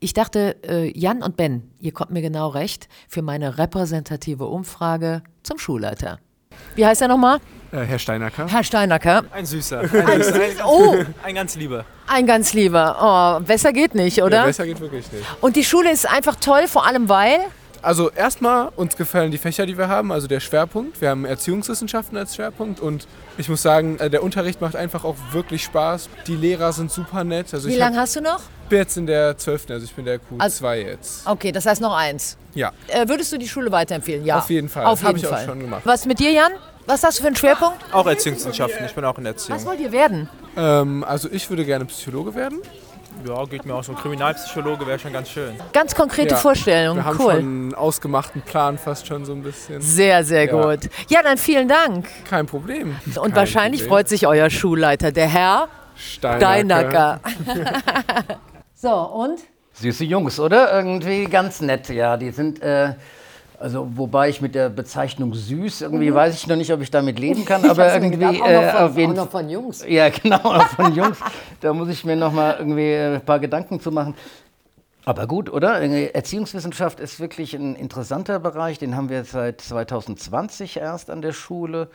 ich 0.00 0.14
dachte, 0.14 0.56
äh, 0.66 0.98
Jan 0.98 1.22
und 1.22 1.36
Ben, 1.36 1.70
ihr 1.80 1.92
kommt 1.92 2.12
mir 2.12 2.22
genau 2.22 2.48
recht 2.48 2.88
für 3.08 3.20
meine 3.20 3.58
repräsentative 3.58 4.46
Umfrage 4.46 5.22
zum 5.42 5.58
Schulleiter. 5.58 6.18
Wie 6.76 6.84
heißt 6.84 7.02
er 7.02 7.08
nochmal? 7.08 7.38
Äh, 7.72 7.78
Herr 7.78 7.98
Steinacker. 7.98 8.46
Herr 8.46 8.62
Steinacker. 8.62 9.24
Ein 9.32 9.46
süßer. 9.46 9.80
Ein, 9.80 10.22
süßer. 10.22 10.34
Ein, 10.34 10.50
oh. 10.64 10.96
ein 11.24 11.34
ganz 11.34 11.56
lieber. 11.56 11.84
Ein 12.06 12.26
ganz 12.26 12.52
lieber. 12.52 12.96
Oh, 13.00 13.44
besser 13.44 13.72
geht 13.72 13.94
nicht, 13.94 14.22
oder? 14.22 14.38
Ja, 14.38 14.44
besser 14.44 14.66
geht 14.66 14.80
wirklich 14.80 15.10
nicht. 15.10 15.24
Und 15.40 15.56
die 15.56 15.64
Schule 15.64 15.90
ist 15.90 16.08
einfach 16.08 16.36
toll, 16.36 16.68
vor 16.68 16.86
allem 16.86 17.08
weil? 17.08 17.38
Also 17.86 18.10
erstmal, 18.10 18.70
uns 18.74 18.96
gefallen 18.96 19.30
die 19.30 19.38
Fächer, 19.38 19.64
die 19.64 19.78
wir 19.78 19.86
haben, 19.86 20.10
also 20.10 20.26
der 20.26 20.40
Schwerpunkt. 20.40 21.00
Wir 21.00 21.10
haben 21.10 21.24
Erziehungswissenschaften 21.24 22.18
als 22.18 22.34
Schwerpunkt 22.34 22.80
und 22.80 23.06
ich 23.38 23.48
muss 23.48 23.62
sagen, 23.62 24.00
äh, 24.00 24.10
der 24.10 24.24
Unterricht 24.24 24.60
macht 24.60 24.74
einfach 24.74 25.04
auch 25.04 25.14
wirklich 25.30 25.62
Spaß. 25.62 26.08
Die 26.26 26.34
Lehrer 26.34 26.72
sind 26.72 26.90
super 26.90 27.22
nett. 27.22 27.54
Also 27.54 27.68
Wie 27.68 27.76
lange 27.76 27.96
hast 27.96 28.16
du 28.16 28.22
noch? 28.22 28.40
Ich 28.64 28.70
bin 28.70 28.78
jetzt 28.80 28.96
in 28.96 29.06
der 29.06 29.38
12., 29.38 29.70
also 29.70 29.84
ich 29.84 29.94
bin 29.94 30.04
der 30.04 30.16
Q2 30.16 30.40
also, 30.40 30.66
jetzt. 30.72 31.28
Okay, 31.28 31.52
das 31.52 31.64
heißt 31.64 31.80
noch 31.80 31.96
eins. 31.96 32.36
Ja. 32.54 32.72
Äh, 32.88 33.06
würdest 33.06 33.32
du 33.32 33.38
die 33.38 33.46
Schule 33.46 33.70
weiterempfehlen? 33.70 34.24
Ja. 34.24 34.38
Auf 34.38 34.50
jeden 34.50 34.68
Fall. 34.68 34.84
Auf 34.84 34.98
jeden 34.98 35.06
Habe 35.06 35.18
ich 35.18 35.26
Fall. 35.26 35.42
auch 35.42 35.46
schon 35.46 35.60
gemacht. 35.60 35.82
Was 35.84 36.06
mit 36.06 36.18
dir, 36.18 36.32
Jan? 36.32 36.50
Was 36.86 37.04
hast 37.04 37.18
du 37.18 37.22
für 37.22 37.28
einen 37.28 37.36
Schwerpunkt? 37.36 37.78
Auch 37.92 38.08
Erziehungswissenschaften. 38.08 38.84
Ich 38.84 38.96
bin 38.96 39.04
auch 39.04 39.16
in 39.18 39.26
Erziehung. 39.26 39.58
Was 39.58 39.64
wollt 39.64 39.78
ihr 39.78 39.92
werden? 39.92 40.28
Ähm, 40.56 41.04
also 41.04 41.28
ich 41.30 41.48
würde 41.50 41.64
gerne 41.64 41.84
Psychologe 41.84 42.34
werden. 42.34 42.62
Ja, 43.26 43.44
geht 43.44 43.64
mir 43.64 43.74
auch 43.74 43.84
so. 43.84 43.92
Kriminalpsychologe 43.92 44.86
wäre 44.86 44.98
schon 44.98 45.12
ganz 45.12 45.28
schön. 45.28 45.54
Ganz 45.72 45.94
konkrete 45.94 46.34
ja, 46.34 46.36
Vorstellung. 46.36 46.96
Wir 46.96 47.04
haben 47.04 47.18
cool. 47.20 47.30
schon 47.32 47.38
einen 47.38 47.74
ausgemachten 47.74 48.42
Plan 48.42 48.78
fast 48.78 49.06
schon 49.06 49.24
so 49.24 49.32
ein 49.32 49.42
bisschen. 49.42 49.80
Sehr, 49.80 50.24
sehr 50.24 50.44
ja. 50.44 50.52
gut. 50.52 50.90
Ja, 51.08 51.22
dann 51.22 51.38
vielen 51.38 51.68
Dank. 51.68 52.06
Kein 52.28 52.46
Problem. 52.46 52.96
Und 53.06 53.14
Kein 53.14 53.34
wahrscheinlich 53.34 53.82
Problem. 53.82 53.96
freut 53.96 54.08
sich 54.08 54.26
euer 54.26 54.50
Schulleiter, 54.50 55.12
der 55.12 55.28
Herr 55.28 55.68
Steinacker. 55.96 57.20
so, 58.74 58.92
und? 58.92 59.40
Süße 59.72 60.04
Jungs, 60.04 60.38
oder? 60.38 60.72
Irgendwie 60.72 61.24
ganz 61.24 61.60
nett, 61.60 61.88
ja. 61.88 62.16
Die 62.16 62.30
sind... 62.30 62.62
Äh 62.62 62.94
also 63.58 63.88
wobei 63.96 64.28
ich 64.28 64.40
mit 64.40 64.54
der 64.54 64.68
Bezeichnung 64.68 65.34
süß, 65.34 65.82
irgendwie 65.82 66.10
mhm. 66.10 66.14
weiß 66.14 66.34
ich 66.34 66.46
noch 66.46 66.56
nicht, 66.56 66.72
ob 66.72 66.80
ich 66.80 66.90
damit 66.90 67.18
leben 67.18 67.44
kann, 67.44 67.64
aber 67.70 67.94
irgendwie 67.94 68.16
gedacht, 68.16 68.40
auch 68.42 68.50
noch 68.50 68.70
von, 68.70 68.80
äh, 68.80 68.84
auf 68.84 68.98
jeden 68.98 69.12
auch 69.12 69.24
noch 69.24 69.30
von 69.30 69.48
Jungs. 69.48 69.84
Ja, 69.86 70.08
genau, 70.22 70.36
auch 70.36 70.66
von 70.68 70.94
Jungs. 70.94 71.18
da 71.60 71.72
muss 71.72 71.88
ich 71.88 72.04
mir 72.04 72.16
noch 72.16 72.32
mal 72.32 72.56
irgendwie 72.58 72.94
ein 72.94 73.24
paar 73.24 73.38
Gedanken 73.38 73.80
zu 73.80 73.90
machen. 73.90 74.14
Aber 75.04 75.28
gut, 75.28 75.52
oder? 75.52 75.80
Erziehungswissenschaft 75.80 76.98
ist 76.98 77.20
wirklich 77.20 77.54
ein 77.54 77.76
interessanter 77.76 78.40
Bereich. 78.40 78.80
Den 78.80 78.96
haben 78.96 79.08
wir 79.08 79.24
seit 79.24 79.60
2020 79.60 80.78
erst 80.78 81.10
an 81.10 81.22
der 81.22 81.32
Schule. 81.32 81.88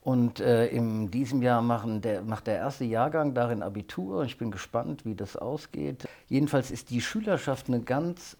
Und 0.00 0.40
äh, 0.40 0.66
in 0.66 1.10
diesem 1.10 1.42
Jahr 1.42 1.62
machen 1.62 2.00
der, 2.00 2.22
macht 2.22 2.46
der 2.48 2.56
erste 2.56 2.84
Jahrgang 2.84 3.34
darin 3.34 3.62
Abitur. 3.62 4.24
Ich 4.24 4.38
bin 4.38 4.50
gespannt, 4.50 5.04
wie 5.04 5.14
das 5.14 5.36
ausgeht. 5.36 6.08
Jedenfalls 6.28 6.70
ist 6.70 6.90
die 6.90 7.00
Schülerschaft 7.00 7.68
eine 7.68 7.80
ganz 7.80 8.36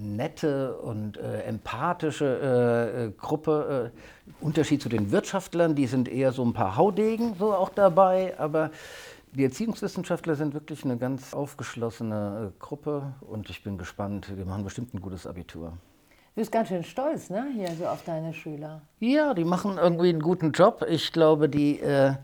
nette 0.00 0.76
und 0.76 1.16
äh, 1.16 1.42
empathische 1.42 2.24
äh, 2.24 3.06
äh, 3.06 3.10
Gruppe. 3.10 3.92
Äh, 3.94 3.98
Unterschied 4.44 4.82
zu 4.82 4.88
den 4.88 5.10
Wirtschaftlern, 5.10 5.74
die 5.74 5.86
sind 5.86 6.08
eher 6.08 6.32
so 6.32 6.44
ein 6.44 6.52
paar 6.52 6.76
Haudegen 6.76 7.34
so 7.38 7.54
auch 7.54 7.70
dabei, 7.70 8.38
aber 8.38 8.70
die 9.32 9.44
Erziehungswissenschaftler 9.44 10.34
sind 10.34 10.54
wirklich 10.54 10.84
eine 10.84 10.96
ganz 10.96 11.34
aufgeschlossene 11.34 12.52
äh, 12.52 12.58
Gruppe 12.58 13.14
und 13.20 13.50
ich 13.50 13.62
bin 13.62 13.78
gespannt. 13.78 14.36
Wir 14.36 14.44
machen 14.44 14.64
bestimmt 14.64 14.94
ein 14.94 15.00
gutes 15.00 15.26
Abitur. 15.26 15.72
Du 16.34 16.40
bist 16.40 16.52
ganz 16.52 16.68
schön 16.68 16.84
stolz, 16.84 17.30
ne, 17.30 17.46
hier 17.54 17.70
so 17.72 17.86
auf 17.86 18.04
deine 18.04 18.32
Schüler. 18.32 18.82
Ja, 19.00 19.34
die 19.34 19.44
machen 19.44 19.76
irgendwie 19.76 20.10
einen 20.10 20.20
guten 20.20 20.52
Job. 20.52 20.86
Ich 20.88 21.12
glaube, 21.12 21.48
die 21.48 21.80
äh, 21.80 22.14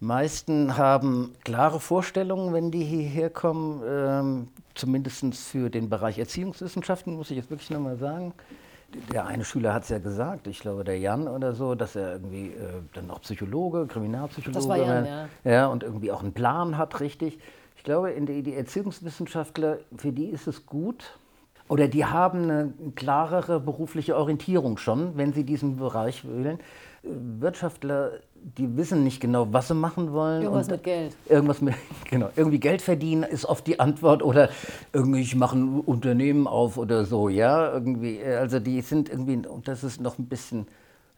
meisten 0.00 0.76
haben 0.76 1.34
klare 1.44 1.78
Vorstellungen, 1.78 2.52
wenn 2.52 2.70
die 2.70 2.84
hierher 2.84 3.30
kommen, 3.30 3.82
ähm, 3.86 4.48
zumindest 4.74 5.34
für 5.34 5.70
den 5.70 5.88
Bereich 5.88 6.18
Erziehungswissenschaften, 6.18 7.14
muss 7.14 7.30
ich 7.30 7.36
jetzt 7.36 7.50
wirklich 7.50 7.70
nochmal 7.70 7.98
sagen. 7.98 8.32
Der 9.12 9.26
eine 9.26 9.44
Schüler 9.44 9.72
hat 9.72 9.84
es 9.84 9.90
ja 9.90 9.98
gesagt, 9.98 10.48
ich 10.48 10.60
glaube 10.60 10.82
der 10.82 10.98
Jan 10.98 11.28
oder 11.28 11.52
so, 11.54 11.76
dass 11.76 11.94
er 11.94 12.12
irgendwie 12.14 12.48
äh, 12.48 12.80
dann 12.92 13.08
auch 13.10 13.20
Psychologe, 13.20 13.86
Kriminalpsychologe 13.86 14.58
Das 14.58 14.68
war 14.68 14.78
Jan, 14.78 15.06
ja. 15.06 15.28
ja. 15.44 15.66
Und 15.68 15.84
irgendwie 15.84 16.10
auch 16.10 16.22
einen 16.22 16.32
Plan 16.32 16.76
hat, 16.76 16.98
richtig. 16.98 17.38
Ich 17.76 17.84
glaube, 17.84 18.10
in 18.10 18.26
die, 18.26 18.42
die 18.42 18.54
Erziehungswissenschaftler, 18.54 19.78
für 19.96 20.12
die 20.12 20.26
ist 20.26 20.48
es 20.48 20.66
gut, 20.66 21.18
oder 21.68 21.86
die 21.86 22.04
haben 22.04 22.50
eine 22.50 22.74
klarere 22.96 23.60
berufliche 23.60 24.16
Orientierung 24.16 24.76
schon, 24.76 25.16
wenn 25.16 25.32
sie 25.32 25.44
diesen 25.44 25.76
Bereich 25.76 26.26
wählen. 26.26 26.58
Äh, 27.02 27.08
Wirtschaftler, 27.38 28.14
die 28.42 28.76
wissen 28.76 29.04
nicht 29.04 29.20
genau, 29.20 29.52
was 29.52 29.68
sie 29.68 29.74
machen 29.74 30.12
wollen. 30.12 30.42
Irgendwas 30.42 30.66
und 30.66 30.72
mit 30.72 30.82
Geld. 30.84 31.16
Irgendwas 31.28 31.60
mit, 31.60 31.74
genau. 32.10 32.30
Irgendwie 32.36 32.58
Geld 32.58 32.82
verdienen 32.82 33.22
ist 33.22 33.44
oft 33.44 33.66
die 33.66 33.80
Antwort 33.80 34.22
oder 34.22 34.48
irgendwie 34.92 35.20
ich 35.20 35.36
mache 35.36 35.58
ein 35.58 35.80
Unternehmen 35.80 36.46
auf 36.46 36.76
oder 36.76 37.04
so, 37.04 37.28
ja. 37.28 37.72
Irgendwie, 37.72 38.18
äh, 38.18 38.36
also 38.36 38.58
die 38.58 38.80
sind 38.80 39.08
irgendwie, 39.08 39.46
und 39.46 39.68
das 39.68 39.84
ist 39.84 40.00
noch 40.00 40.18
ein 40.18 40.26
bisschen 40.26 40.66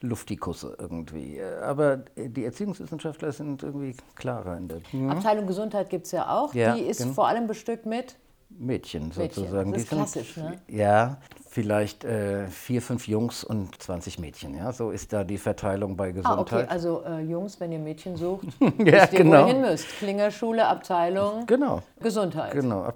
Luftikusse 0.01 0.77
irgendwie. 0.79 1.39
Äh, 1.39 1.61
Aber 1.63 1.99
die 2.17 2.45
Erziehungswissenschaftler 2.45 3.33
sind 3.33 3.63
irgendwie 3.63 3.97
klarer 4.15 4.57
in 4.57 4.69
der 4.69 4.81
Abteilung 5.11 5.47
Gesundheit 5.47 5.91
gibt 5.91 6.07
es 6.07 6.13
ja 6.13 6.37
auch. 6.37 6.55
Ja, 6.55 6.75
die 6.75 6.83
ist 6.83 6.99
genau. 6.99 7.15
vor 7.15 7.29
allem 7.29 7.47
bestückt 7.47 7.87
mit. 7.87 8.17
Mädchen 8.59 9.09
Mädchen. 9.09 9.13
sozusagen. 9.13 9.73
Das 9.73 9.79
Die 9.79 9.85
ist 9.85 9.89
klassisch, 9.89 10.37
ne? 10.37 10.59
Ja, 10.69 11.19
vielleicht 11.53 12.05
äh, 12.05 12.47
vier, 12.49 12.81
fünf 12.81 13.07
Jungs 13.07 13.45
und 13.45 13.81
20 13.81 14.19
Mädchen. 14.19 14.57
Ja, 14.57 14.73
so 14.73 14.91
ist 14.91 15.13
da 15.13 15.23
die 15.23 15.37
Verteilung 15.39 15.97
bei 15.97 16.07
Ah, 16.07 16.09
okay. 16.09 16.21
Gesundheit. 16.23 16.71
Also 16.71 17.03
äh, 17.05 17.21
Jungs, 17.21 17.61
wenn 17.61 17.73
ihr 17.73 17.79
Mädchen 17.79 18.17
sucht, 18.17 18.47
Ja, 18.61 18.69
wisst 19.03 19.13
ihr, 19.13 19.19
genau. 19.19 19.45
wo 19.45 19.47
ihr 19.49 19.53
hin 19.53 19.61
müsst. 19.61 19.87
Klingerschule, 19.99 20.67
Abteilung 20.67 21.45
Genau, 21.47 21.83
Gesundheit. 22.01 22.53
genau. 22.53 22.93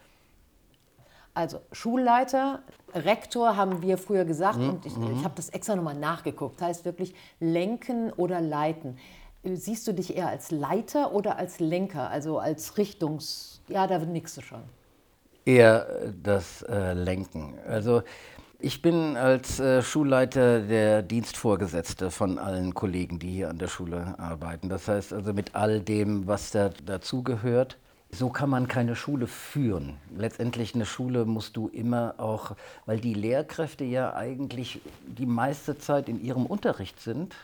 Also 1.34 1.60
Schulleiter, 1.70 2.60
Rektor 2.94 3.56
haben 3.56 3.82
wir 3.82 3.98
früher 3.98 4.25
gesagt 4.25 4.58
Mhm, 4.58 4.70
und 4.70 4.86
ich, 4.86 4.94
ich 4.96 5.22
habe 5.25 5.34
das 5.36 5.50
extra 5.50 5.76
nochmal 5.76 5.94
nachgeguckt. 5.96 6.58
Das 6.58 6.68
heißt 6.68 6.84
wirklich 6.86 7.14
lenken 7.40 8.10
oder 8.14 8.40
leiten. 8.40 8.96
Siehst 9.44 9.86
du 9.86 9.92
dich 9.92 10.16
eher 10.16 10.28
als 10.28 10.50
Leiter 10.50 11.12
oder 11.12 11.36
als 11.36 11.60
Lenker, 11.60 12.08
also 12.10 12.38
als 12.38 12.78
Richtungs... 12.78 13.60
Ja, 13.68 13.86
da 13.86 13.98
nickst 13.98 14.38
du 14.38 14.40
schon. 14.40 14.62
Eher 15.44 15.86
das 16.22 16.62
äh, 16.62 16.94
Lenken. 16.94 17.54
Also 17.68 18.02
ich 18.58 18.80
bin 18.80 19.16
als 19.16 19.60
äh, 19.60 19.82
Schulleiter 19.82 20.60
der 20.60 21.02
Dienstvorgesetzte 21.02 22.10
von 22.10 22.38
allen 22.38 22.75
Kollegen, 22.75 23.18
die 23.18 23.30
hier 23.30 23.50
an 23.50 23.58
der 23.58 23.68
Schule 23.68 24.18
arbeiten. 24.18 24.68
Das 24.68 24.88
heißt 24.88 25.12
also 25.12 25.32
mit 25.32 25.54
all 25.54 25.80
dem, 25.80 26.26
was 26.26 26.50
da 26.52 26.70
dazugehört. 26.84 27.76
So 28.10 28.30
kann 28.30 28.48
man 28.48 28.68
keine 28.68 28.96
Schule 28.96 29.26
führen. 29.26 29.96
Letztendlich 30.16 30.75
eine 30.75 30.86
Schule 30.86 31.25
musst 31.25 31.56
du 31.56 31.68
immer 31.68 32.14
auch, 32.18 32.56
weil 32.86 32.98
die 32.98 33.14
Lehrkräfte 33.14 33.84
ja 33.84 34.14
eigentlich 34.14 34.80
die 35.06 35.26
meiste 35.26 35.76
Zeit 35.76 36.08
in 36.08 36.22
ihrem 36.22 36.46
Unterricht 36.46 37.00
sind 37.00 37.34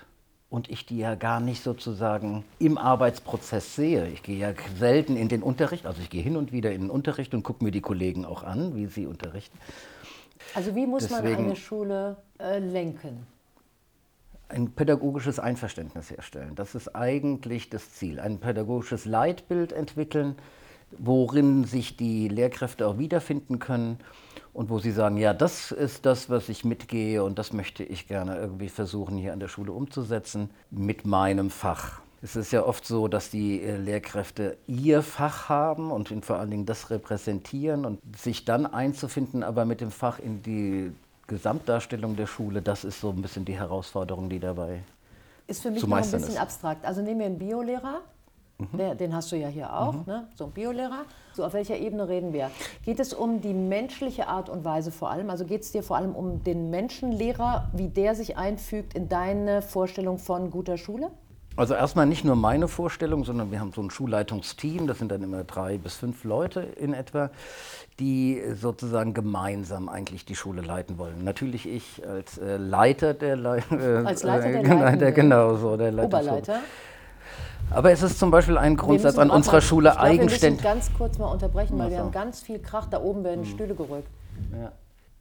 und 0.48 0.70
ich 0.70 0.86
die 0.86 0.98
ja 0.98 1.14
gar 1.14 1.40
nicht 1.40 1.62
sozusagen 1.62 2.44
im 2.58 2.78
Arbeitsprozess 2.78 3.74
sehe. 3.74 4.08
Ich 4.08 4.22
gehe 4.22 4.38
ja 4.38 4.54
selten 4.78 5.16
in 5.16 5.28
den 5.28 5.42
Unterricht, 5.42 5.84
also 5.84 6.00
ich 6.00 6.10
gehe 6.10 6.22
hin 6.22 6.36
und 6.36 6.52
wieder 6.52 6.72
in 6.72 6.82
den 6.82 6.90
Unterricht 6.90 7.34
und 7.34 7.42
gucke 7.42 7.64
mir 7.64 7.70
die 7.70 7.80
Kollegen 7.80 8.24
auch 8.24 8.44
an, 8.44 8.74
wie 8.76 8.86
sie 8.86 9.06
unterrichten. 9.06 9.58
Also 10.54 10.74
wie 10.74 10.86
muss 10.86 11.08
man 11.10 11.22
Deswegen- 11.22 11.44
eine 11.44 11.56
Schule 11.56 12.16
äh, 12.38 12.58
lenken? 12.58 13.26
Ein 14.48 14.70
pädagogisches 14.72 15.38
Einverständnis 15.38 16.10
herstellen. 16.10 16.54
Das 16.54 16.74
ist 16.74 16.94
eigentlich 16.94 17.70
das 17.70 17.92
Ziel. 17.92 18.20
Ein 18.20 18.38
pädagogisches 18.38 19.06
Leitbild 19.06 19.72
entwickeln, 19.72 20.36
worin 20.98 21.64
sich 21.64 21.96
die 21.96 22.28
Lehrkräfte 22.28 22.86
auch 22.86 22.98
wiederfinden 22.98 23.58
können 23.58 23.98
und 24.52 24.68
wo 24.68 24.78
sie 24.78 24.90
sagen, 24.90 25.16
ja, 25.16 25.32
das 25.32 25.72
ist 25.72 26.04
das, 26.04 26.28
was 26.28 26.50
ich 26.50 26.66
mitgehe 26.66 27.24
und 27.24 27.38
das 27.38 27.54
möchte 27.54 27.82
ich 27.82 28.06
gerne 28.08 28.36
irgendwie 28.36 28.68
versuchen 28.68 29.16
hier 29.16 29.32
an 29.32 29.40
der 29.40 29.48
Schule 29.48 29.72
umzusetzen 29.72 30.50
mit 30.70 31.06
meinem 31.06 31.48
Fach. 31.48 32.02
Es 32.24 32.36
ist 32.36 32.52
ja 32.52 32.64
oft 32.64 32.86
so, 32.86 33.08
dass 33.08 33.30
die 33.30 33.60
äh, 33.62 33.76
Lehrkräfte 33.76 34.56
ihr 34.68 35.02
Fach 35.02 35.48
haben 35.48 35.90
und 35.90 36.24
vor 36.24 36.36
allen 36.36 36.50
Dingen 36.50 36.66
das 36.66 36.90
repräsentieren 36.90 37.84
und 37.84 37.98
sich 38.16 38.44
dann 38.44 38.64
einzufinden, 38.66 39.42
aber 39.42 39.64
mit 39.64 39.80
dem 39.80 39.90
Fach 39.90 40.20
in 40.20 40.40
die 40.42 40.92
Gesamtdarstellung 41.26 42.14
der 42.14 42.26
Schule, 42.26 42.62
das 42.62 42.84
ist 42.84 43.00
so 43.00 43.10
ein 43.10 43.22
bisschen 43.22 43.44
die 43.44 43.58
Herausforderung, 43.58 44.28
die 44.28 44.38
dabei 44.38 44.82
Ist 45.48 45.62
für 45.62 45.70
mich 45.70 45.80
zu 45.80 45.88
noch 45.88 45.96
ein 45.96 46.02
bisschen 46.02 46.20
ist. 46.22 46.40
abstrakt. 46.40 46.84
Also 46.84 47.02
nehmen 47.02 47.20
wir 47.20 47.26
einen 47.26 47.38
Biolehrer, 47.38 48.00
Mhm. 48.58 48.96
den 48.98 49.14
hast 49.16 49.32
du 49.32 49.36
ja 49.36 49.48
hier 49.48 49.72
auch, 49.76 50.06
ne? 50.06 50.28
so 50.36 50.44
ein 50.44 50.50
Biolehrer. 50.52 51.04
So, 51.32 51.44
auf 51.44 51.52
welcher 51.54 51.78
Ebene 51.78 52.06
reden 52.08 52.32
wir? 52.32 52.50
Geht 52.84 53.00
es 53.00 53.12
um 53.12 53.40
die 53.40 53.54
menschliche 53.54 54.28
Art 54.28 54.48
und 54.48 54.64
Weise 54.64 54.92
vor 54.92 55.10
allem? 55.10 55.30
Also 55.30 55.44
geht 55.46 55.62
es 55.62 55.72
dir 55.72 55.82
vor 55.82 55.96
allem 55.96 56.14
um 56.14 56.44
den 56.44 56.70
Menschenlehrer, 56.70 57.70
wie 57.72 57.88
der 57.88 58.14
sich 58.14 58.36
einfügt 58.36 58.94
in 58.94 59.08
deine 59.08 59.62
Vorstellung 59.62 60.18
von 60.18 60.50
guter 60.50 60.76
Schule? 60.76 61.10
Also 61.56 61.74
erstmal 61.74 62.06
nicht 62.06 62.24
nur 62.24 62.34
meine 62.34 62.66
Vorstellung, 62.66 63.24
sondern 63.24 63.50
wir 63.50 63.60
haben 63.60 63.72
so 63.72 63.82
ein 63.82 63.90
Schulleitungsteam, 63.90 64.86
das 64.86 64.98
sind 64.98 65.12
dann 65.12 65.22
immer 65.22 65.44
drei 65.44 65.76
bis 65.76 65.94
fünf 65.96 66.24
Leute 66.24 66.60
in 66.60 66.94
etwa, 66.94 67.30
die 68.00 68.40
sozusagen 68.54 69.12
gemeinsam 69.12 69.88
eigentlich 69.90 70.24
die 70.24 70.34
Schule 70.34 70.62
leiten 70.62 70.96
wollen. 70.96 71.24
Natürlich 71.24 71.68
ich 71.68 72.02
als 72.08 72.38
äh, 72.38 72.56
Leiter 72.56 73.12
der 73.12 73.36
Lei 73.36 73.58
äh, 73.70 73.96
Als 74.04 74.22
Leiter 74.22 74.50
der 74.96 75.08
äh, 75.08 75.12
genau 75.12 75.56
so 75.56 75.76
der 75.76 75.92
Leitungs- 75.92 76.04
Oberleiter. 76.06 76.60
Aber 77.70 77.90
es 77.92 78.02
ist 78.02 78.18
zum 78.18 78.30
Beispiel 78.30 78.58
ein 78.58 78.76
Grundsatz 78.76 79.18
an 79.18 79.30
unserer 79.30 79.54
mal- 79.56 79.60
Schule 79.62 79.88
ich 79.90 79.94
glaub, 79.94 80.04
Wir 80.04 80.10
eigenständig. 80.10 80.62
müssen 80.62 80.74
ganz 80.74 80.90
kurz 80.96 81.18
mal 81.18 81.26
unterbrechen, 81.30 81.78
weil 81.78 81.90
wir 81.90 81.98
haben 81.98 82.12
ganz 82.12 82.40
viel 82.42 82.58
Krach. 82.58 82.86
Da 82.86 83.00
oben 83.00 83.24
werden 83.24 83.44
Hm. 83.44 83.50
Stühle 83.50 83.74
gerückt. 83.74 84.08
Ja, 84.52 84.72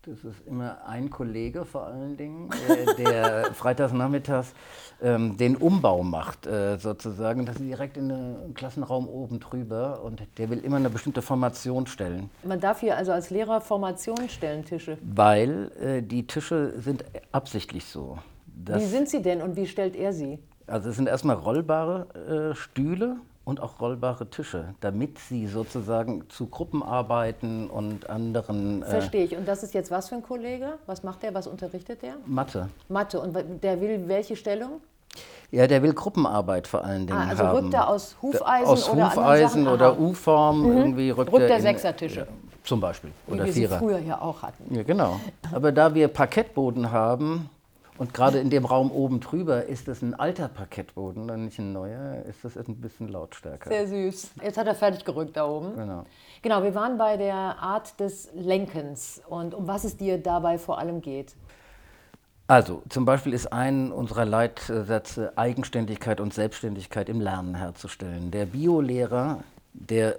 das 0.04 0.24
ist 0.24 0.48
immer 0.48 0.80
ein 0.88 1.10
Kollege 1.12 1.64
vor 1.64 1.86
allen 1.86 2.18
Dingen, 2.18 2.50
äh, 2.68 2.96
der 2.96 3.46
freitags 3.54 3.94
nachmittags 3.94 4.54
ähm, 5.02 5.38
den 5.38 5.56
Umbau 5.56 6.02
macht, 6.02 6.48
äh, 6.48 6.78
sozusagen. 6.80 7.46
Das 7.46 7.58
ist 7.58 7.66
direkt 7.66 7.98
in 7.98 8.10
den 8.10 8.54
Klassenraum 8.56 9.08
oben 9.08 9.40
drüber 9.40 10.02
und 10.04 10.24
der 10.38 10.50
will 10.50 10.60
immer 10.60 10.78
eine 10.78 10.90
bestimmte 10.90 11.22
Formation 11.22 11.86
stellen, 11.86 12.30
Man 12.44 12.60
darf 12.60 12.80
hier 12.80 12.98
also 12.98 13.12
als 13.12 13.30
Lehrer 13.30 13.62
Formationen 13.62 14.30
stellen, 14.30 14.66
Tische. 14.66 14.98
weil 15.04 15.72
äh, 15.80 16.02
die 16.02 16.26
Tische 16.26 16.74
sind 16.80 17.06
absichtlich 17.32 17.86
so. 17.86 18.18
Wie 18.46 18.86
sind 18.86 19.10
sie 19.10 19.22
denn 19.22 19.42
und 19.42 19.56
wie 19.56 19.68
stellt 19.68 19.96
er 19.96 20.14
sie? 20.14 20.40
also 20.68 20.90
es 20.90 20.96
sind 20.96 21.08
erstmal 21.08 21.36
rollbare 21.36 22.52
äh, 22.52 22.56
Stühle 22.56 23.18
und 23.52 23.60
auch 23.60 23.82
rollbare 23.82 24.30
Tische, 24.30 24.74
damit 24.80 25.20
sie 25.20 25.46
sozusagen 25.46 26.24
zu 26.30 26.48
Gruppenarbeiten 26.48 27.70
und 27.70 28.10
anderen 28.10 28.82
äh, 28.82 28.86
Verstehe 28.86 29.26
ich. 29.26 29.36
Und 29.36 29.46
das 29.46 29.62
ist 29.62 29.74
jetzt 29.74 29.92
was 29.92 30.08
für 30.08 30.16
ein 30.16 30.24
Kollege? 30.24 30.78
Was 30.86 31.04
macht 31.04 31.22
der? 31.24 31.34
Was 31.34 31.48
unterrichtet 31.48 32.02
der? 32.02 32.14
Mathe. 32.26 32.70
Mathe. 32.88 33.20
Und 33.20 33.36
der 33.62 33.82
will 33.82 34.08
welche 34.08 34.38
Stellung? 34.38 34.80
Ja, 35.52 35.68
der 35.68 35.84
will 35.84 35.92
Gruppenarbeit 35.94 36.66
vor 36.66 36.86
allen 36.86 37.06
Dingen 37.06 37.20
Ah, 37.20 37.28
also 37.28 37.44
haben. 37.44 37.58
rückt 37.58 37.74
er 37.74 37.90
aus 37.90 38.16
Hufeisen 38.22 38.68
aus 38.68 38.90
oder 38.90 39.10
Hufeisen 39.12 39.68
oder 39.68 39.86
Aha. 39.88 39.96
Mhm. 40.00 40.06
U-Form 40.06 40.78
irgendwie 40.78 41.10
rückt, 41.10 41.34
Rückt 41.34 41.44
er 41.44 41.50
er 41.50 41.62
Sechsertische. 41.62 42.20
Ja, 42.22 42.28
zum 42.64 42.80
Beispiel 42.80 43.12
Wie 43.28 43.34
oder 43.34 43.44
wir 43.46 43.52
sie 43.52 43.60
Vierer. 43.68 43.80
früher 43.80 44.00
ja 44.00 44.22
auch 44.22 44.42
hatten. 44.44 44.74
Ja, 44.74 44.84
genau. 44.84 45.20
Aber 45.52 45.74
da 45.74 45.94
wir 45.94 46.08
Parkettboden 46.08 46.90
haben 46.90 47.50
und 48.02 48.16
gerade 48.16 48.40
in 48.40 48.50
dem 48.50 48.66
Raum 48.66 48.92
oben 48.92 49.20
drüber 49.20 49.68
ist 49.68 49.88
es 49.88 50.02
ein 50.02 50.16
alter 50.16 50.48
Parkettboden 50.48 51.30
und 51.30 51.46
nicht 51.46 51.60
ein 51.60 51.72
neuer, 51.72 52.24
ist 52.28 52.44
das 52.44 52.58
ein 52.58 52.82
bisschen 52.82 53.08
lautstärker. 53.10 53.70
Sehr 53.70 53.88
süß. 53.88 54.32
Jetzt 54.44 54.58
hat 54.58 54.66
er 54.66 54.74
fertig 54.74 55.06
gerückt 55.06 55.38
da 55.38 55.46
oben. 55.46 55.76
Genau. 55.76 56.06
Genau, 56.42 56.64
wir 56.64 56.74
waren 56.74 56.98
bei 56.98 57.16
der 57.16 57.36
Art 57.36 58.00
des 58.00 58.30
Lenkens 58.34 59.22
und 59.30 59.54
um 59.54 59.68
was 59.68 59.84
es 59.84 59.98
dir 59.98 60.18
dabei 60.18 60.58
vor 60.58 60.80
allem 60.80 61.02
geht. 61.02 61.36
Also 62.48 62.82
zum 62.90 63.06
Beispiel 63.06 63.34
ist 63.34 63.54
ein 63.54 63.92
unserer 63.92 64.26
Leitsätze 64.26 65.34
Eigenständigkeit 65.38 66.20
und 66.20 66.34
Selbstständigkeit 66.34 67.08
im 67.08 67.22
Lernen 67.22 67.54
herzustellen. 67.54 68.32
Der 68.32 68.48
Biolehrer, 68.48 69.44
der 69.74 70.18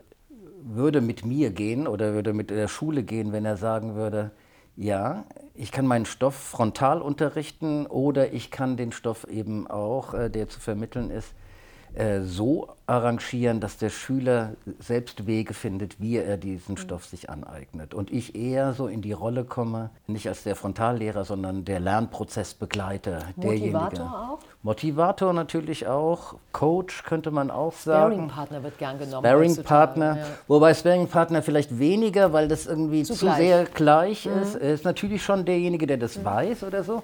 würde 0.62 1.00
mit 1.00 1.26
mir 1.26 1.50
gehen 1.50 1.88
oder 1.88 2.14
würde 2.14 2.32
mit 2.32 2.50
der 2.50 2.68
Schule 2.68 3.02
gehen, 3.02 3.32
wenn 3.32 3.44
er 3.44 3.56
sagen 3.56 3.96
würde, 3.96 4.30
ja, 4.76 5.24
ich 5.54 5.70
kann 5.70 5.86
meinen 5.86 6.06
Stoff 6.06 6.34
frontal 6.34 7.02
unterrichten 7.02 7.86
oder 7.86 8.32
ich 8.32 8.50
kann 8.50 8.76
den 8.76 8.92
Stoff 8.92 9.24
eben 9.28 9.66
auch, 9.66 10.14
äh, 10.14 10.30
der 10.30 10.48
zu 10.48 10.60
vermitteln 10.60 11.10
ist, 11.10 11.34
so 12.24 12.68
arrangieren, 12.86 13.60
dass 13.60 13.78
der 13.78 13.90
Schüler 13.90 14.52
selbst 14.78 15.26
Wege 15.26 15.54
findet, 15.54 16.00
wie 16.00 16.16
er 16.16 16.36
diesen 16.36 16.76
Stoff 16.76 17.04
sich 17.06 17.30
aneignet. 17.30 17.94
Und 17.94 18.10
ich 18.10 18.34
eher 18.34 18.72
so 18.72 18.86
in 18.86 19.02
die 19.02 19.12
Rolle 19.12 19.44
komme, 19.44 19.90
nicht 20.06 20.28
als 20.28 20.42
der 20.42 20.56
Frontallehrer, 20.56 21.24
sondern 21.24 21.64
der 21.64 21.80
Lernprozessbegleiter. 21.80 23.24
Motivator 23.36 23.42
derjenige. 23.42 24.02
auch? 24.02 24.38
Motivator 24.62 25.32
natürlich 25.32 25.86
auch. 25.86 26.34
Coach 26.52 27.04
könnte 27.04 27.30
man 27.30 27.50
auch 27.50 27.72
sagen. 27.72 28.14
Sparring-Partner 28.14 28.62
wird 28.62 28.78
gern 28.78 28.98
genommen. 28.98 29.26
Sparring-Partner, 29.26 30.08
heutzutage, 30.10 30.32
ja. 30.32 30.38
wobei 30.48 30.74
Sparring-Partner 30.74 31.42
vielleicht 31.42 31.78
weniger, 31.78 32.32
weil 32.32 32.48
das 32.48 32.66
irgendwie 32.66 33.02
zu, 33.04 33.14
gleich. 33.14 33.38
Mhm. 33.38 33.42
sehr 33.42 33.64
gleich 33.64 34.26
ist. 34.26 34.54
Er 34.54 34.74
ist 34.74 34.84
natürlich 34.84 35.22
schon 35.22 35.44
derjenige, 35.44 35.86
der 35.86 35.98
das 35.98 36.24
weiß 36.24 36.64
oder 36.64 36.84
so, 36.84 37.02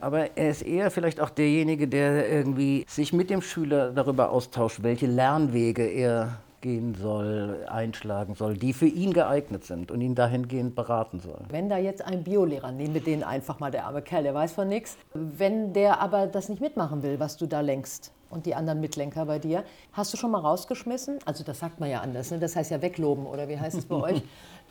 aber 0.00 0.36
er 0.36 0.50
ist 0.50 0.62
eher 0.62 0.90
vielleicht 0.90 1.20
auch 1.20 1.30
derjenige, 1.30 1.88
der 1.88 2.28
irgendwie 2.28 2.84
sich 2.88 3.12
mit 3.12 3.30
dem 3.30 3.42
Schüler 3.42 3.92
darüber 3.92 4.30
austauscht, 4.30 4.82
welche 4.82 5.06
Lernwege 5.06 5.84
er 5.84 6.38
gehen 6.60 6.94
soll, 6.94 7.64
einschlagen 7.68 8.34
soll, 8.34 8.56
die 8.56 8.72
für 8.72 8.86
ihn 8.86 9.12
geeignet 9.12 9.64
sind 9.64 9.90
und 9.90 10.00
ihn 10.00 10.14
dahingehend 10.14 10.74
beraten 10.74 11.20
soll. 11.20 11.40
Wenn 11.48 11.68
da 11.68 11.78
jetzt 11.78 12.04
ein 12.04 12.24
Biolehrer, 12.24 12.72
nehmen 12.72 12.94
wir 12.94 13.00
den 13.00 13.22
einfach 13.22 13.60
mal, 13.60 13.70
der 13.70 13.86
arme 13.86 14.02
Kerl, 14.02 14.24
der 14.24 14.34
weiß 14.34 14.52
von 14.52 14.68
nichts, 14.68 14.96
wenn 15.14 15.72
der 15.72 16.00
aber 16.00 16.26
das 16.26 16.48
nicht 16.48 16.60
mitmachen 16.60 17.02
will, 17.02 17.20
was 17.20 17.36
du 17.36 17.46
da 17.46 17.60
lenkst 17.60 18.12
und 18.30 18.46
die 18.46 18.54
anderen 18.54 18.80
Mitlenker 18.80 19.24
bei 19.26 19.38
dir, 19.38 19.64
hast 19.92 20.12
du 20.12 20.16
schon 20.16 20.30
mal 20.30 20.40
rausgeschmissen? 20.40 21.18
Also 21.24 21.44
das 21.44 21.60
sagt 21.60 21.80
man 21.80 21.90
ja 21.90 22.00
anders, 22.00 22.30
ne? 22.30 22.38
das 22.38 22.56
heißt 22.56 22.70
ja 22.70 22.82
wegloben 22.82 23.26
oder 23.26 23.48
wie 23.48 23.58
heißt 23.58 23.78
es 23.78 23.86
bei 23.86 23.96
euch? 24.12 24.22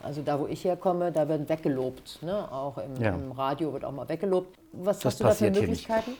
Also 0.04 0.22
da, 0.22 0.40
wo 0.40 0.48
ich 0.48 0.64
herkomme, 0.64 1.12
da 1.12 1.28
wird 1.28 1.50
weggelobt. 1.50 2.20
Ne? 2.22 2.52
Auch 2.52 2.78
im, 2.78 3.02
Ja. 3.02 3.14
im 3.16 3.32
Radio 3.32 3.74
wird 3.74 3.84
auch 3.86 3.92
mal 3.92 4.08
weggelobt. 4.08 4.58
Was 4.72 5.00
Das 5.00 5.06
hast 5.06 5.20
du 5.20 5.24
da 5.24 5.32
für. 5.32 5.52
Möglichkeiten? 5.52 6.12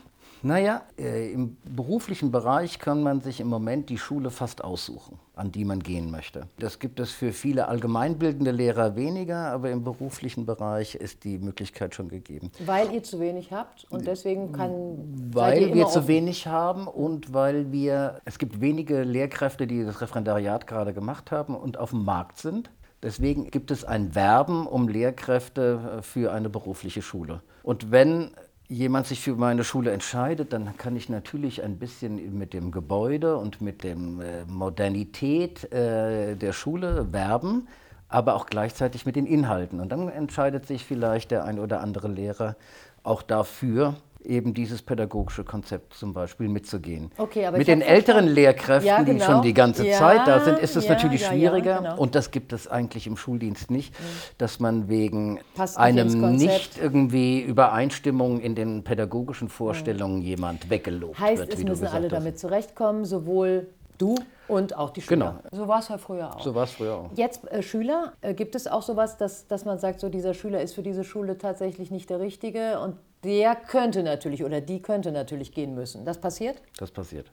Naja, 0.44 0.84
äh, 1.00 1.32
im 1.32 1.58
beruflichen 1.66 2.32
Bereich 2.32 2.78
kann 2.78 3.02
man 3.02 3.22
sich 3.22 3.40
im 3.40 3.48
Moment 3.48 3.90
die 3.90 3.98
Schule 3.98 4.30
fast 4.30 4.64
aussuchen, 4.64 5.18
an 5.36 5.52
die 5.52 5.66
man 5.66 5.80
gehen 5.82 6.12
möchte. 6.12 6.48
Das 6.60 6.78
gibt 6.78 7.00
es 7.00 7.10
für 7.12 7.34
viele 7.34 7.68
allgemeinbildende 7.68 8.52
Lehrer 8.52 8.96
weniger, 8.96 9.48
aber 9.52 9.72
im 9.72 9.84
beruflichen 9.84 10.46
Bereich 10.46 10.94
ist 10.94 11.24
die 11.24 11.40
Möglichkeit 11.40 11.96
schon 11.96 12.08
gegeben. 12.10 12.52
Weil 12.64 12.94
ihr 12.94 13.02
zu 13.02 13.20
wenig 13.20 13.52
habt 13.52 13.88
und 13.90 14.06
deswegen 14.06 14.52
kann. 14.52 15.32
Weil 15.34 15.74
wir 15.74 15.88
zu 15.88 16.08
wenig 16.08 16.46
haben 16.46 16.88
und 16.88 17.34
weil 17.34 17.72
wir, 17.72 18.22
es 18.26 18.38
gibt 18.38 18.62
wenige 18.62 19.02
Lehrkräfte, 19.02 19.66
die 19.66 19.84
das 19.84 20.02
Referendariat 20.02 20.68
gerade 20.68 20.94
gemacht 20.94 21.32
haben 21.32 21.56
und 21.56 21.78
auf 21.80 21.90
dem 21.90 22.06
Markt 22.06 22.38
sind. 22.38 22.70
Deswegen 23.04 23.52
gibt 23.52 23.70
es 23.72 23.84
ein 23.84 24.16
Werben 24.16 24.66
um 24.66 24.88
Lehrkräfte 24.88 26.00
äh, 26.00 26.02
für 26.02 26.32
eine 26.32 26.50
berufliche 26.50 27.02
Schule. 27.02 27.42
Und 27.64 27.92
wenn 27.92 28.32
jemand 28.68 29.08
sich 29.08 29.22
für 29.22 29.36
meine 29.36 29.64
Schule 29.64 29.92
entscheidet, 29.92 30.52
dann 30.52 30.76
kann 30.78 30.96
ich 30.96 31.10
natürlich 31.10 31.64
ein 31.64 31.78
bisschen 31.78 32.38
mit 32.38 32.54
dem 32.54 32.72
Gebäude 32.72 33.38
und 33.38 33.62
mit 33.62 33.84
der 33.84 33.96
Modernität 33.96 35.72
äh, 35.72 36.36
der 36.36 36.54
Schule 36.54 37.14
werben, 37.14 37.68
aber 38.10 38.36
auch 38.36 38.46
gleichzeitig 38.46 39.06
mit 39.06 39.16
den 39.16 39.26
Inhalten. 39.26 39.80
Und 39.80 39.90
dann 39.90 40.10
entscheidet 40.10 40.66
sich 40.66 40.86
vielleicht 40.86 41.32
der 41.32 41.46
ein 41.46 41.60
oder 41.60 41.80
andere 41.82 42.08
Lehrer 42.10 42.56
auch 43.04 43.22
dafür, 43.22 43.96
eben 44.24 44.54
dieses 44.54 44.82
pädagogische 44.82 45.44
Konzept 45.44 45.94
zum 45.94 46.14
Beispiel 46.14 46.48
mitzugehen. 46.50 47.12
Okay, 47.18 47.50
Mit 47.52 47.68
den 47.68 47.82
älteren. 47.82 48.28
Lehrkräften, 48.28 48.88
Ja, 48.88 49.04
die 49.04 49.14
genau. 49.14 49.26
schon 49.26 49.42
die 49.42 49.54
ganze 49.54 49.86
Ja, 49.88 49.98
Zeit 49.98 50.28
da 50.28 50.40
sind, 50.42 50.60
ist 50.60 50.76
es 50.76 50.86
ja, 50.86 50.94
natürlich 50.94 51.26
schwieriger. 51.26 51.78
genau. 51.78 51.98
Und 51.98 52.16
das 52.16 52.32
gibt 52.32 52.52
es 52.54 52.68
eigentlich 52.68 53.08
im 53.08 53.16
Schuldienst 53.18 53.72
nicht, 53.72 53.96
dass 54.38 54.60
man 54.60 54.90
wegen 54.90 55.40
Passt 55.56 55.78
einem 55.78 56.36
nicht 56.36 56.78
irgendwie 56.78 57.42
Übereinstimmung 57.42 58.40
in 58.40 58.56
den 58.56 58.84
pädagogischen 58.84 59.50
Vorstellungen 59.50 60.22
jemand 60.22 60.70
weggelobt 60.70 61.20
Heißt, 61.20 61.40
wird, 61.42 61.54
es 61.54 61.60
wie 61.60 61.64
du 61.66 61.70
müssen 61.72 61.88
alle 61.88 62.06
hast. 62.06 62.12
damit 62.14 62.40
zurechtkommen, 62.40 63.06
sowohl 63.06 63.68
du 63.98 64.16
und 64.48 64.76
auch 64.78 64.92
die 64.92 65.02
Schüler. 65.02 65.42
Genau. 65.52 65.64
So 65.64 65.68
war 65.68 65.80
es 65.80 65.88
ja 65.90 65.98
früher 65.98 66.36
auch. 66.36 66.42
So 66.42 66.54
war 66.56 66.64
es 66.66 66.72
früher 66.72 66.96
auch. 66.96 67.10
Jetzt 67.16 67.50
äh, 67.52 67.62
Schüler, 67.64 68.14
äh, 68.22 68.34
gibt 68.34 68.56
es 68.56 68.68
auch 68.68 68.82
sowas, 68.84 69.18
dass, 69.18 69.48
dass 69.48 69.66
man 69.66 69.80
sagt, 69.80 70.00
so 70.00 70.10
dieser 70.10 70.34
Schüler 70.34 70.62
ist 70.62 70.74
für 70.76 70.84
diese 70.84 71.04
Schule 71.04 71.38
tatsächlich 71.38 71.92
nicht 71.92 72.10
der 72.10 72.20
Richtige 72.20 72.80
und 72.80 72.96
der 73.24 73.56
könnte 73.56 74.04
natürlich 74.04 74.44
oder 74.44 74.62
die 74.62 74.82
könnte 74.82 75.12
natürlich 75.12 75.52
gehen 75.52 75.74
müssen. 75.76 76.06
Das 76.06 76.20
passiert? 76.20 76.62
Das 76.78 76.92
passiert. 76.92 77.28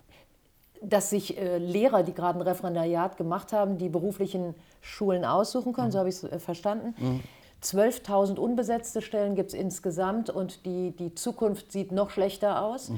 Dass 0.82 1.10
sich 1.10 1.38
äh, 1.38 1.58
Lehrer, 1.58 2.02
die 2.02 2.12
gerade 2.14 2.38
ein 2.38 2.42
Referendariat 2.42 3.16
gemacht 3.16 3.52
haben, 3.52 3.78
die 3.78 3.88
beruflichen 3.88 4.54
Schulen 4.80 5.24
aussuchen 5.24 5.72
können, 5.72 5.90
so 5.90 5.98
habe 5.98 6.08
ich 6.08 6.16
es 6.16 6.24
äh, 6.24 6.38
verstanden. 6.38 7.22
12.000 7.62 8.36
unbesetzte 8.38 9.00
Stellen 9.00 9.34
gibt 9.36 9.48
es 9.48 9.54
insgesamt 9.54 10.28
und 10.28 10.66
die, 10.66 10.90
die 10.90 11.14
Zukunft 11.14 11.72
sieht 11.72 11.92
noch 11.92 12.10
schlechter 12.10 12.62
aus. 12.62 12.92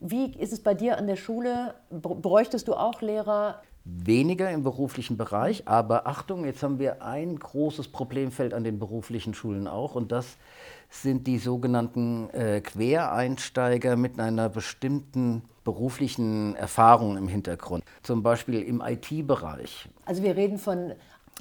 Wie 0.00 0.32
ist 0.36 0.52
es 0.52 0.60
bei 0.60 0.74
dir 0.74 0.98
an 0.98 1.06
der 1.06 1.14
Schule? 1.16 1.74
Br- 1.90 2.16
Bräuchtest 2.16 2.66
du 2.66 2.74
auch 2.74 3.00
Lehrer? 3.00 3.62
Weniger 3.84 4.50
im 4.50 4.64
beruflichen 4.64 5.16
Bereich, 5.16 5.66
aber 5.66 6.06
Achtung, 6.08 6.44
jetzt 6.44 6.62
haben 6.62 6.78
wir 6.78 7.02
ein 7.02 7.38
großes 7.38 7.88
Problemfeld 7.88 8.52
an 8.52 8.62
den 8.64 8.78
beruflichen 8.78 9.32
Schulen 9.34 9.66
auch 9.68 9.94
und 9.94 10.10
das 10.12 10.36
sind 10.90 11.26
die 11.26 11.38
sogenannten 11.38 12.30
äh, 12.30 12.60
Quereinsteiger 12.60 13.96
mit 13.96 14.18
einer 14.18 14.48
bestimmten 14.48 15.42
beruflichen 15.64 16.56
Erfahrung 16.56 17.16
im 17.16 17.28
Hintergrund. 17.28 17.84
Zum 18.02 18.22
Beispiel 18.22 18.62
im 18.62 18.80
IT-Bereich. 18.80 19.88
Also 20.06 20.22
wir 20.22 20.34
reden 20.36 20.58
von 20.58 20.92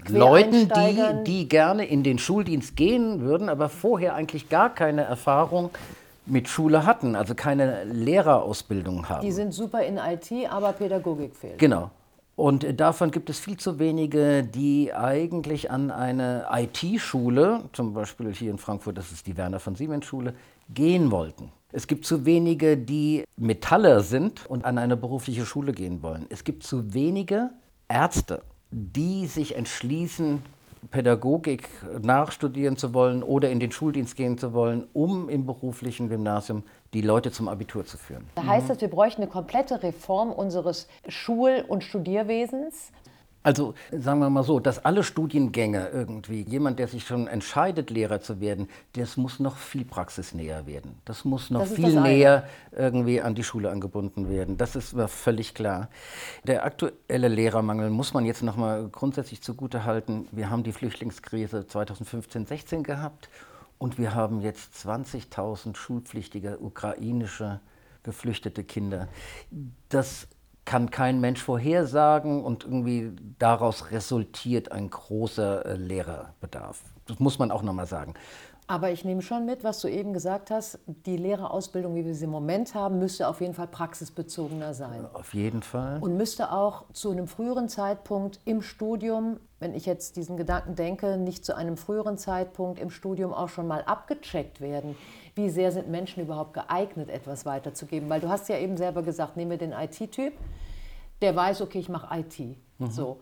Leuten, 0.10 0.70
die, 0.70 1.24
die 1.24 1.50
gerne 1.50 1.86
in 1.86 2.04
den 2.04 2.20
Schuldienst 2.20 2.76
gehen 2.76 3.22
würden, 3.22 3.50
aber 3.50 3.70
vorher 3.70 4.16
eigentlich 4.16 4.50
gar 4.50 4.74
keine 4.74 5.04
Erfahrung 5.04 5.72
mit 6.26 6.50
Schule 6.50 6.86
hatten, 6.86 7.16
also 7.16 7.34
keine 7.36 7.86
Lehrerausbildung 7.86 9.10
haben. 9.10 9.22
Die 9.22 9.32
sind 9.32 9.54
super 9.54 9.82
in 9.84 9.98
IT, 9.98 10.32
aber 10.50 10.74
Pädagogik 10.74 11.36
fehlt. 11.36 11.58
Genau. 11.58 11.90
Und 12.38 12.80
davon 12.80 13.10
gibt 13.10 13.32
es 13.32 13.40
viel 13.40 13.58
zu 13.58 13.80
wenige, 13.80 14.44
die 14.44 14.94
eigentlich 14.94 15.72
an 15.72 15.90
eine 15.90 16.46
IT-Schule, 16.52 17.64
zum 17.74 17.96
Beispiel 17.96 18.32
hier 18.32 18.52
in 18.52 18.60
Frankfurt, 18.60 18.96
das 18.96 19.12
ist 19.12 19.26
die 19.26 19.36
Werner 19.36 19.60
von 19.60 19.74
Siemens 19.74 20.06
Schule, 20.06 20.36
gehen 20.70 21.10
wollten. 21.10 21.52
Es 21.72 21.88
gibt 21.88 22.06
zu 22.06 22.26
wenige, 22.26 22.78
die 22.78 23.24
Metaller 23.38 24.02
sind 24.02 24.46
und 24.46 24.66
an 24.66 24.78
eine 24.78 24.96
berufliche 24.96 25.48
Schule 25.48 25.72
gehen 25.72 26.04
wollen. 26.04 26.28
Es 26.30 26.44
gibt 26.44 26.62
zu 26.62 26.94
wenige 26.94 27.50
Ärzte, 27.90 28.44
die 28.70 29.26
sich 29.26 29.56
entschließen, 29.56 30.44
Pädagogik 30.92 31.68
nachstudieren 32.04 32.78
zu 32.78 32.94
wollen 32.94 33.24
oder 33.24 33.50
in 33.50 33.60
den 33.60 33.72
Schuldienst 33.72 34.16
gehen 34.16 34.38
zu 34.38 34.54
wollen, 34.54 34.88
um 34.94 35.28
im 35.28 35.48
beruflichen 35.48 36.08
Gymnasium 36.08 36.62
die 36.94 37.02
Leute 37.02 37.32
zum 37.32 37.48
Abitur 37.48 37.86
zu 37.86 37.98
führen. 37.98 38.26
Da 38.36 38.46
heißt 38.46 38.70
das, 38.70 38.82
wir 38.82 38.90
bräuchten 38.90 39.22
eine 39.22 39.32
komplette 39.32 39.84
Reform 39.84 40.32
unseres 40.32 40.88
Schul- 41.08 41.64
und 41.68 41.84
Studierwesens. 41.84 42.92
Also 43.48 43.76
sagen 43.92 44.20
wir 44.20 44.30
mal 44.30 44.44
so, 44.44 44.60
dass 44.60 44.84
alle 44.84 45.04
Studiengänge 45.04 45.88
irgendwie, 45.94 46.42
jemand, 46.42 46.80
der 46.80 46.90
sich 46.90 47.08
schon 47.08 47.28
entscheidet, 47.28 47.90
Lehrer 47.90 48.20
zu 48.20 48.42
werden, 48.42 48.68
das 48.92 49.16
muss 49.16 49.40
noch 49.40 49.56
viel 49.56 49.86
praxisnäher 49.86 50.68
werden. 50.68 51.00
Das 51.06 51.24
muss 51.24 51.50
noch 51.50 51.62
Das 51.62 51.72
viel 51.72 51.98
näher 52.02 52.44
irgendwie 52.74 53.22
an 53.22 53.36
die 53.36 53.46
Schule 53.46 53.70
angebunden 53.70 54.30
werden. 54.30 54.58
Das 54.58 54.76
ist 54.76 54.94
mir 54.94 55.08
völlig 55.08 55.54
klar. 55.54 55.88
Der 56.44 56.66
aktuelle 56.66 57.30
Lehrermangel 57.30 57.90
muss 57.90 58.14
man 58.14 58.26
jetzt 58.26 58.44
noch 58.44 58.58
mal 58.58 58.90
grundsätzlich 58.90 59.42
zugute 59.42 59.86
halten. 59.86 60.28
Wir 60.34 60.50
haben 60.50 60.64
die 60.64 60.74
Flüchtlingskrise 60.74 61.66
2015-16 61.70 62.84
gehabt 62.84 63.30
und 63.78 63.98
wir 63.98 64.16
haben 64.16 64.42
jetzt 64.42 64.74
20.000 64.76 65.76
schulpflichtige 65.76 66.60
ukrainische 66.60 67.60
geflüchtete 68.04 68.64
Kinder. 68.64 69.08
Das 69.90 70.28
kann 70.68 70.92
kein 70.92 71.22
Mensch 71.22 71.42
vorhersagen 71.42 72.44
und 72.44 72.66
irgendwie 72.66 73.14
daraus 73.40 73.92
resultiert 73.92 74.72
ein 74.72 74.90
großer 74.90 75.66
äh, 75.66 75.74
Lehrerbedarf. 75.76 76.82
Das 77.06 77.20
muss 77.20 77.40
man 77.40 77.52
auch 77.52 77.64
nochmal 77.64 77.88
sagen. 77.88 78.16
Aber 78.70 78.92
ich 78.92 79.06
nehme 79.06 79.22
schon 79.22 79.46
mit, 79.46 79.64
was 79.64 79.80
du 79.80 79.88
eben 79.88 80.12
gesagt 80.12 80.52
hast, 80.52 80.80
die 80.88 81.16
Lehrerausbildung, 81.16 81.96
wie 81.96 82.06
wir 82.06 82.14
sie 82.14 82.26
im 82.26 82.32
Moment 82.32 82.76
haben, 82.76 83.00
müsste 83.00 83.30
auf 83.30 83.40
jeden 83.40 83.54
Fall 83.54 83.68
praxisbezogener 83.68 84.74
sein. 84.74 85.08
Auf 85.14 85.34
jeden 85.34 85.64
Fall. 85.64 86.00
Und 86.02 86.18
müsste 86.18 86.52
auch 86.52 86.84
zu 86.92 87.12
einem 87.12 87.28
früheren 87.28 87.70
Zeitpunkt 87.70 88.42
im 88.44 88.62
Studium, 88.62 89.40
wenn 89.62 89.74
ich 89.74 89.86
jetzt 89.86 90.18
diesen 90.18 90.36
Gedanken 90.36 90.76
denke, 90.76 91.16
nicht 91.16 91.46
zu 91.46 91.56
einem 91.56 91.78
früheren 91.78 92.18
Zeitpunkt 92.18 92.78
im 92.78 92.90
Studium 92.90 93.34
auch 93.34 93.48
schon 93.48 93.68
mal 93.68 93.84
abgecheckt 93.86 94.60
werden. 94.60 94.98
Wie 95.34 95.50
sehr 95.50 95.72
sind 95.72 95.88
Menschen 95.88 96.22
überhaupt 96.22 96.54
geeignet, 96.54 97.10
etwas 97.10 97.46
weiterzugeben? 97.46 98.10
Weil 98.10 98.20
du 98.20 98.28
hast 98.28 98.50
ja 98.50 98.58
eben 98.58 98.76
selber 98.76 99.02
gesagt, 99.02 99.38
nehmen 99.38 99.52
wir 99.52 99.58
den 99.58 99.72
IT-Typ, 99.72 100.34
der 101.22 101.34
weiß, 101.34 101.62
okay, 101.62 101.80
ich 101.80 101.88
mache 101.88 102.20
IT. 102.20 102.58
So. 102.92 103.22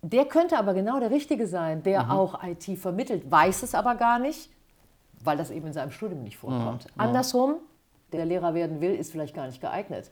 Der 0.00 0.24
könnte 0.24 0.58
aber 0.58 0.72
genau 0.72 1.00
der 1.00 1.10
Richtige 1.10 1.46
sein, 1.46 1.82
der 1.82 2.10
auch 2.10 2.42
IT 2.42 2.78
vermittelt, 2.78 3.30
weiß 3.30 3.62
es 3.62 3.74
aber 3.74 3.96
gar 3.96 4.18
nicht, 4.18 4.50
weil 5.22 5.36
das 5.36 5.50
eben 5.50 5.66
in 5.66 5.72
seinem 5.72 5.90
Studium 5.90 6.22
nicht 6.22 6.36
vorkommt. 6.36 6.86
Andersrum, 6.96 7.56
der 8.12 8.24
Lehrer 8.24 8.54
werden 8.54 8.80
will, 8.80 8.94
ist 8.94 9.12
vielleicht 9.12 9.34
gar 9.34 9.46
nicht 9.46 9.60
geeignet. 9.60 10.10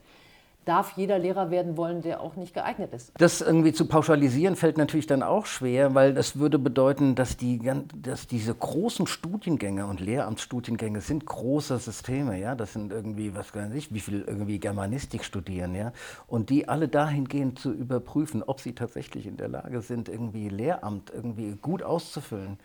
Darf 0.65 0.97
jeder 0.97 1.19
Lehrer 1.19 1.51
werden 1.51 1.77
wollen, 1.77 2.01
der 2.01 2.21
auch 2.21 2.37
nicht 2.37 2.55
geeignet 2.55 2.93
ist? 2.93 3.13
Das 3.19 3.41
irgendwie 3.41 3.73
zu 3.73 3.87
pauschalisieren 3.87 4.57
fällt 4.57 4.79
natürlich 4.79 5.07
dann 5.07 5.23
auch 5.23 5.47
schwer, 5.47 5.95
weil 5.95 6.15
das 6.15 6.39
würde 6.39 6.59
bedeuten, 6.59 7.15
dass, 7.15 7.37
die, 7.37 7.61
dass 7.95 8.27
diese 8.27 8.55
großen 8.55 9.07
Studiengänge 9.07 9.87
und 9.87 10.01
Lehramtsstudiengänge 10.01 11.01
sind 11.01 11.27
große 11.27 11.79
Systeme, 11.79 12.39
ja. 12.39 12.55
Das 12.55 12.73
sind 12.73 12.93
irgendwie, 12.93 13.35
was 13.35 13.55
weiß 13.55 13.75
ich, 13.75 13.93
wie 13.93 14.01
viel 14.01 14.23
irgendwie 14.27 14.59
Germanistik 14.59 15.25
studieren, 15.25 15.75
ja. 15.75 15.93
Und 16.27 16.51
die 16.51 16.69
alle 16.69 16.89
dahingehend 16.89 17.59
zu 17.59 17.71
überprüfen, 17.71 18.43
ob 18.43 18.61
sie 18.61 18.75
tatsächlich 18.75 19.27
in 19.27 19.37
der 19.37 19.49
Lage 19.49 19.83
sind, 19.83 20.09
irgendwie 20.09 20.49
Lehramt 20.49 21.13
irgendwie 21.15 21.57
gut 21.61 21.83
auszufüllen, 21.83 22.59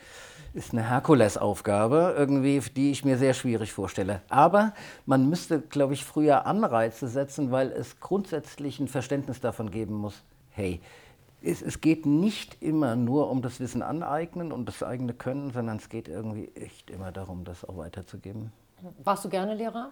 ist 0.53 0.73
eine 0.73 0.89
Herkulesaufgabe, 0.89 2.15
irgendwie, 2.17 2.61
die 2.75 2.91
ich 2.91 3.05
mir 3.05 3.17
sehr 3.17 3.33
schwierig 3.33 3.71
vorstelle. 3.71 4.21
Aber 4.29 4.73
man 5.05 5.29
müsste, 5.29 5.59
glaube 5.59 5.93
ich, 5.93 6.03
früher 6.03 6.45
Anreize 6.45 7.07
setzen, 7.07 7.51
weil 7.51 7.71
es 7.71 7.88
grundsätzlich 7.99 8.79
ein 8.79 8.87
Verständnis 8.87 9.39
davon 9.39 9.71
geben 9.71 9.95
muss, 9.95 10.23
hey, 10.51 10.81
es, 11.41 11.61
es 11.61 11.81
geht 11.81 12.05
nicht 12.05 12.61
immer 12.61 12.95
nur 12.95 13.29
um 13.29 13.41
das 13.41 13.59
Wissen 13.59 13.81
aneignen 13.81 14.51
und 14.51 14.65
das 14.65 14.83
eigene 14.83 15.13
Können, 15.13 15.51
sondern 15.51 15.77
es 15.77 15.89
geht 15.89 16.07
irgendwie 16.07 16.49
echt 16.55 16.89
immer 16.89 17.11
darum, 17.11 17.45
das 17.45 17.63
auch 17.63 17.77
weiterzugeben. 17.77 18.51
Warst 19.03 19.25
du 19.25 19.29
gerne 19.29 19.55
Lehrer? 19.55 19.91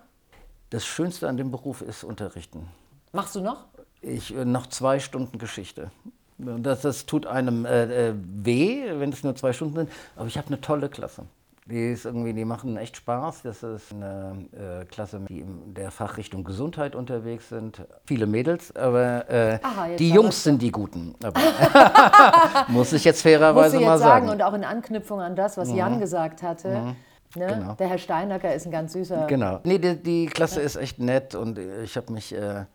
Das 0.70 0.86
Schönste 0.86 1.30
an 1.30 1.38
dem 1.38 1.52
Beruf 1.52 1.82
ist 1.82 2.04
Unterrichten. 2.04 2.68
Machst 3.14 3.36
du 3.36 3.42
noch? 3.42 3.66
Ich 4.02 4.36
äh, 4.36 4.46
noch 4.46 4.68
zwei 4.68 5.00
Stunden 5.00 5.38
Geschichte. 5.38 5.92
Das, 6.38 6.82
das 6.82 7.06
tut 7.06 7.26
einem 7.26 7.66
äh, 7.66 8.10
äh, 8.10 8.14
weh, 8.16 9.00
wenn 9.00 9.12
es 9.12 9.24
nur 9.24 9.36
zwei 9.36 9.54
Stunden 9.54 9.76
sind. 9.76 9.92
Aber 10.16 10.28
ich 10.28 10.38
habe 10.38 10.48
eine 10.48 10.62
tolle 10.62 10.90
Klasse. 10.90 11.24
Die, 11.70 11.92
ist 11.92 12.06
irgendwie, 12.06 12.34
die 12.34 12.46
machen 12.46 12.78
echt 12.78 12.98
Spaß. 12.98 13.42
Das 13.44 13.62
ist 13.62 13.94
eine 13.94 14.46
äh, 14.54 14.86
Klasse, 14.86 15.22
die 15.28 15.40
in 15.42 15.74
der 15.74 15.92
Fachrichtung 15.92 16.44
Gesundheit 16.44 16.96
unterwegs 16.96 17.50
sind. 17.50 17.86
Viele 18.06 18.26
Mädels, 18.26 18.76
aber 18.76 19.30
äh, 19.30 19.60
Aha, 19.62 19.88
die 19.98 20.10
Jungs 20.10 20.44
sind 20.44 20.62
die 20.62 20.72
Guten. 20.72 21.16
Muss 22.70 22.94
ich 22.94 23.04
jetzt 23.04 23.22
fairerweise 23.22 23.76
du 23.76 23.82
jetzt 23.82 23.88
mal 23.88 23.98
sagen, 23.98 24.28
sagen. 24.28 24.40
und 24.40 24.46
auch 24.46 24.54
in 24.54 24.64
Anknüpfung 24.64 25.20
an 25.20 25.36
das, 25.36 25.58
was 25.58 25.72
Jan 25.72 26.00
gesagt 26.00 26.42
hatte. 26.42 26.70
Ne? 26.70 26.96
Genau. 27.34 27.74
Der 27.74 27.90
Herr 27.90 27.98
Steinacker 27.98 28.54
ist 28.54 28.66
ein 28.66 28.72
ganz 28.72 28.94
süßer. 28.94 29.28
Genau. 29.28 29.60
Nee, 29.64 29.80
die, 29.80 30.02
die 30.02 30.26
Klasse 30.28 30.62
ist 30.62 30.78
echt 30.78 31.00
nett 31.00 31.36
und 31.36 31.60
ich 31.60 31.98
habe 31.98 32.14
mich 32.14 32.34
äh, 32.34 32.66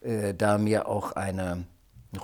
äh, 0.00 0.34
da 0.34 0.58
mir 0.58 0.88
auch 0.88 1.12
eine 1.12 1.64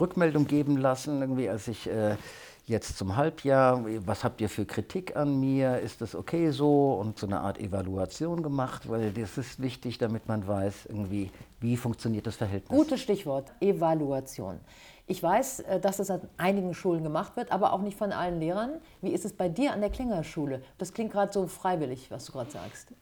Rückmeldung 0.01 0.47
geben 0.47 0.77
lassen, 0.77 1.21
irgendwie, 1.21 1.49
als 1.49 1.69
ich 1.69 1.89
äh, 1.89 2.17
jetzt 2.67 2.97
zum 2.97 3.17
Halbjahr, 3.17 3.85
was 4.07 4.25
habt 4.25 4.41
ihr 4.41 4.49
für 4.49 4.65
Kritik 4.65 5.17
an 5.17 5.39
mir? 5.39 5.79
Ist 5.79 6.01
das 6.01 6.15
okay 6.15 6.51
so? 6.51 6.95
Und 6.95 7.19
so 7.19 7.27
eine 7.27 7.41
Art 7.41 7.59
Evaluation 7.59 8.43
gemacht, 8.43 8.89
weil 8.89 9.13
das 9.13 9.39
ist 9.39 9.61
wichtig, 9.61 9.99
damit 9.99 10.29
man 10.29 10.47
weiß, 10.47 10.87
irgendwie, 10.87 11.31
wie 11.61 11.77
funktioniert 11.77 12.27
das 12.27 12.37
Verhältnis. 12.37 12.77
Gutes 12.77 13.01
Stichwort, 13.01 13.53
Evaluation. 13.61 14.61
Ich 15.07 15.23
weiß, 15.23 15.61
äh, 15.61 15.81
dass 15.81 15.99
das 15.99 16.11
an 16.11 16.23
einigen 16.39 16.73
Schulen 16.73 17.03
gemacht 17.03 17.37
wird, 17.37 17.53
aber 17.53 17.73
auch 17.73 17.83
nicht 17.83 17.99
von 17.99 18.13
allen 18.13 18.41
Lehrern. 18.41 18.81
Wie 19.03 19.11
ist 19.11 19.25
es 19.25 19.35
bei 19.35 19.49
dir 19.49 19.73
an 19.73 19.81
der 19.81 19.91
Klingerschule? 19.91 20.63
Das 20.79 20.93
klingt 20.95 21.13
gerade 21.13 21.33
so 21.33 21.47
freiwillig, 21.47 22.11
was 22.11 22.25
du 22.25 22.33
gerade 22.33 22.51
sagst. 22.51 22.93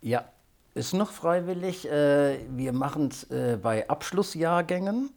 Ja, 0.00 0.24
ist 0.74 0.92
noch 0.92 1.12
freiwillig. 1.12 1.88
Äh, 1.90 2.38
Wir 2.50 2.72
machen 2.72 3.08
es 3.08 3.30
äh, 3.30 3.56
bei 3.60 3.88
Abschlussjahrgängen. 3.88 5.10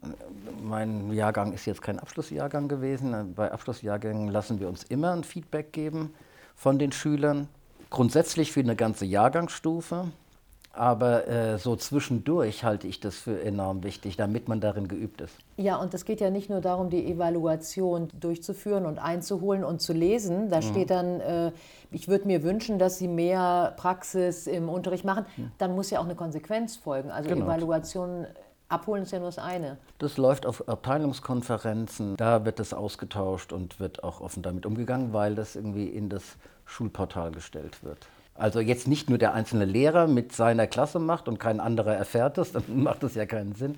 Mein 0.61 1.11
Jahrgang 1.11 1.51
ist 1.53 1.65
jetzt 1.65 1.81
kein 1.81 1.99
Abschlussjahrgang 1.99 2.67
gewesen. 2.67 3.13
Äh, 3.13 3.23
Bei 3.23 3.51
Abschlussjahrgängen 3.51 4.29
lassen 4.29 4.59
wir 4.59 4.69
uns 4.69 4.83
immer 4.83 5.11
ein 5.11 5.23
Feedback 5.23 5.73
geben 5.73 6.13
von 6.55 6.77
den 6.77 6.91
Schülern. 6.91 7.47
Grundsätzlich 7.89 8.51
für 8.51 8.59
eine 8.59 8.75
ganze 8.75 9.05
Jahrgangsstufe. 9.05 10.11
Aber 10.77 11.27
äh, 11.27 11.57
so 11.57 11.75
zwischendurch 11.75 12.63
halte 12.63 12.87
ich 12.87 12.99
das 12.99 13.15
für 13.15 13.41
enorm 13.41 13.83
wichtig, 13.83 14.15
damit 14.15 14.47
man 14.47 14.61
darin 14.61 14.87
geübt 14.87 15.21
ist. 15.21 15.35
Ja, 15.57 15.77
und 15.77 15.93
es 15.93 16.05
geht 16.05 16.21
ja 16.21 16.29
nicht 16.29 16.49
nur 16.49 16.61
darum, 16.61 16.89
die 16.89 17.11
Evaluation 17.11 18.09
durchzuführen 18.19 18.85
und 18.85 18.99
einzuholen 18.99 19.63
und 19.63 19.81
zu 19.81 19.93
lesen. 19.93 20.45
Mhm. 20.45 20.49
Da 20.49 20.61
steht 20.61 20.91
dann, 20.91 21.19
äh, 21.19 21.51
ich 21.91 22.07
würde 22.07 22.27
mir 22.27 22.43
wünschen, 22.43 22.77
dass 22.77 22.99
Sie 22.99 23.07
mehr 23.07 23.73
Praxis 23.77 24.45
im 24.45 24.69
Unterricht 24.69 25.03
machen. 25.03 25.25
Dann 25.57 25.73
muss 25.73 25.89
ja 25.89 25.99
auch 25.99 26.05
eine 26.05 26.15
Konsequenz 26.15 26.75
folgen. 26.75 27.09
Also 27.09 27.29
Genau. 27.29 27.45
Evaluation 27.45 28.27
abholen 28.69 29.03
ist 29.03 29.11
ja 29.11 29.19
nur 29.19 29.29
das 29.29 29.39
eine. 29.39 29.77
Das 29.97 30.17
läuft 30.17 30.45
auf 30.45 30.67
Abteilungskonferenzen, 30.67 32.17
da 32.17 32.45
wird 32.45 32.59
das 32.59 32.73
ausgetauscht 32.73 33.53
und 33.53 33.79
wird 33.79 34.03
auch 34.03 34.21
offen 34.21 34.43
damit 34.43 34.65
umgegangen, 34.65 35.13
weil 35.13 35.35
das 35.35 35.55
irgendwie 35.55 35.87
in 35.87 36.09
das 36.09 36.23
Schulportal 36.65 37.31
gestellt 37.31 37.83
wird. 37.83 38.07
Also 38.37 38.59
jetzt 38.59 38.87
nicht 38.87 39.09
nur 39.09 39.17
der 39.17 39.33
einzelne 39.33 39.65
Lehrer 39.65 40.07
mit 40.07 40.31
seiner 40.31 40.67
Klasse 40.67 40.99
macht 40.99 41.27
und 41.27 41.39
kein 41.39 41.59
anderer 41.59 41.95
erfährt 41.95 42.37
es, 42.37 42.51
dann 42.53 42.63
macht 42.67 43.03
das 43.03 43.15
ja 43.15 43.25
keinen 43.25 43.55
Sinn, 43.55 43.77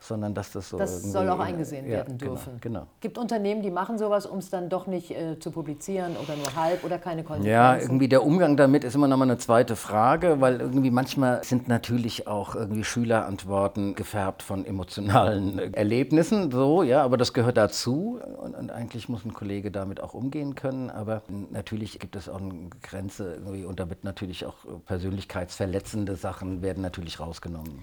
sondern 0.00 0.34
dass 0.34 0.52
das 0.52 0.68
so 0.68 0.78
Das 0.78 1.02
soll 1.02 1.28
auch 1.28 1.36
in- 1.36 1.46
eingesehen 1.46 1.86
ja, 1.86 1.98
werden 1.98 2.18
genau, 2.18 2.32
dürfen. 2.32 2.58
Genau. 2.60 2.86
Gibt 3.00 3.18
Unternehmen, 3.18 3.62
die 3.62 3.70
machen 3.70 3.98
sowas, 3.98 4.26
um 4.26 4.38
es 4.38 4.50
dann 4.50 4.68
doch 4.68 4.86
nicht 4.86 5.10
äh, 5.10 5.38
zu 5.38 5.50
publizieren 5.50 6.16
oder 6.16 6.36
nur 6.36 6.54
halb 6.56 6.84
oder 6.84 6.98
keine 6.98 7.22
Konsequenzen. 7.24 7.50
Ja, 7.50 7.76
irgendwie 7.76 8.08
der 8.08 8.24
Umgang 8.24 8.56
damit 8.56 8.84
ist 8.84 8.94
immer 8.94 9.08
noch 9.08 9.16
mal 9.16 9.24
eine 9.24 9.38
zweite 9.38 9.76
Frage, 9.76 10.40
weil 10.40 10.60
irgendwie 10.60 10.90
manchmal 10.90 11.42
sind 11.44 11.68
natürlich 11.68 12.26
auch 12.26 12.54
irgendwie 12.54 12.84
Schülerantworten 12.84 13.94
gefärbt 13.94 14.42
von 14.42 14.64
emotionalen 14.64 15.58
äh, 15.58 15.70
Erlebnissen, 15.72 16.50
so, 16.50 16.82
ja, 16.82 17.02
aber 17.02 17.16
das 17.16 17.32
gehört 17.32 17.56
dazu 17.56 18.20
und, 18.38 18.54
und 18.54 18.70
eigentlich 18.70 19.08
muss 19.08 19.24
ein 19.24 19.32
Kollege 19.32 19.70
damit 19.70 20.02
auch 20.02 20.14
umgehen 20.14 20.54
können, 20.54 20.90
aber 20.90 21.22
natürlich 21.50 21.98
gibt 21.98 22.16
es 22.16 22.28
auch 22.28 22.40
eine 22.40 22.70
Grenze 22.82 23.34
irgendwie 23.34 23.64
und 23.64 23.80
da 23.80 23.88
wird 23.88 24.04
natürlich 24.04 24.46
auch 24.46 24.54
persönlichkeitsverletzende 24.86 26.16
Sachen 26.16 26.62
werden 26.62 26.82
natürlich 26.82 27.20
rausgenommen. 27.20 27.78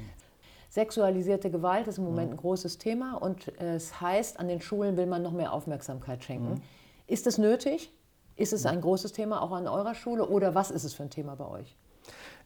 Sexualisierte 0.76 1.50
Gewalt 1.50 1.88
ist 1.88 2.00
im 2.00 2.04
Mhm. 2.04 2.10
Moment 2.10 2.32
ein 2.32 2.38
großes 2.38 2.78
Thema 2.78 3.14
und 3.14 3.48
es 3.62 4.02
heißt, 4.02 4.38
an 4.42 4.50
den 4.50 4.60
Schulen 4.60 4.98
will 4.98 5.06
man 5.06 5.22
noch 5.22 5.32
mehr 5.32 5.54
Aufmerksamkeit 5.54 6.22
schenken. 6.22 6.56
Mhm. 6.56 6.62
Ist 7.08 7.28
es 7.28 7.38
nötig? 7.38 7.94
Ist 8.36 8.52
es 8.52 8.66
ein 8.66 8.82
großes 8.82 9.14
Thema 9.14 9.42
auch 9.42 9.54
an 9.54 9.70
eurer 9.70 9.96
Schule 9.96 10.28
oder 10.28 10.54
was 10.54 10.72
ist 10.72 10.84
es 10.84 10.94
für 10.94 11.04
ein 11.04 11.10
Thema 11.10 11.38
bei 11.38 11.48
euch? 11.48 11.78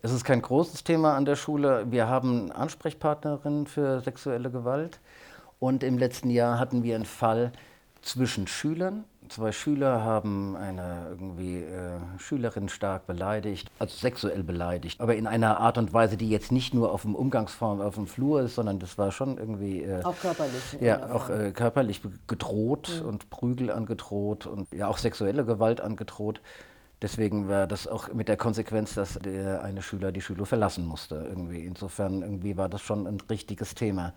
Es 0.04 0.12
ist 0.12 0.26
kein 0.26 0.44
großes 0.44 0.84
Thema 0.84 1.18
an 1.18 1.26
der 1.26 1.36
Schule. 1.36 1.88
Wir 1.89 2.08
haben 2.08 2.52
Ansprechpartnerinnen 2.52 3.65
für 3.65 4.02
sexuelle 4.02 4.52
Gewalt. 4.52 5.00
Und 5.60 5.82
im 5.82 5.98
letzten 5.98 6.30
Jahr 6.30 6.60
hatten 6.60 6.84
wir 6.84 6.94
einen 6.94 7.06
Fall 7.06 7.52
zwischen 8.04 8.46
Schülern. 8.46 9.06
Zwei 9.30 9.52
Schüler 9.52 10.04
haben 10.04 10.56
eine 10.56 11.08
irgendwie 11.12 11.58
äh, 11.58 12.00
Schülerin 12.18 12.68
stark 12.68 13.06
beleidigt, 13.06 13.70
also 13.78 13.96
sexuell 13.96 14.44
beleidigt, 14.44 15.00
aber 15.00 15.15
in 15.15 15.28
einer 15.28 15.60
Art 15.60 15.78
und 15.78 15.94
Weise, 15.94 16.18
die 16.18 16.30
jetzt 16.30 16.52
nicht 16.52 16.74
nur 16.74 16.92
auf 16.92 17.04
dem 17.04 17.15
Umgangsform 17.15 17.80
auf 17.80 17.96
dem 17.96 18.08
Flur 18.08 18.42
ist, 18.42 18.56
sondern 18.56 18.80
das 18.80 18.98
war 18.98 19.12
schon 19.12 19.38
irgendwie 19.38 19.84
äh, 19.84 20.04
Auch 20.04 20.18
körperlich? 20.20 20.78
ja, 20.82 21.12
auch 21.13 21.30
äh, 21.30 21.52
körperlich 21.52 22.02
gedroht 22.28 23.04
und 23.06 23.30
Prügel 23.30 23.72
angedroht 23.72 24.48
und 24.48 24.68
ja 24.74 24.88
auch 24.88 24.98
sexuelle 24.98 25.46
Gewalt 25.46 25.80
angedroht. 25.80 26.42
Deswegen 27.02 27.48
war 27.48 27.65
das 27.65 27.88
auch 27.88 28.12
mit 28.13 28.28
der 28.28 28.36
Konsequenz, 28.36 28.94
dass 28.94 29.20
der 29.20 29.63
eine 29.63 29.82
Schüler 29.82 30.12
die 30.12 30.22
Schule 30.22 30.46
verlassen 30.46 30.86
musste. 30.86 31.15
Irgendwie. 31.30 31.65
Insofern 31.65 32.22
irgendwie 32.22 32.58
war 32.58 32.68
das 32.68 32.82
schon 32.82 33.08
ein 33.08 33.22
richtiges 33.30 33.74
Thema. 33.74 34.13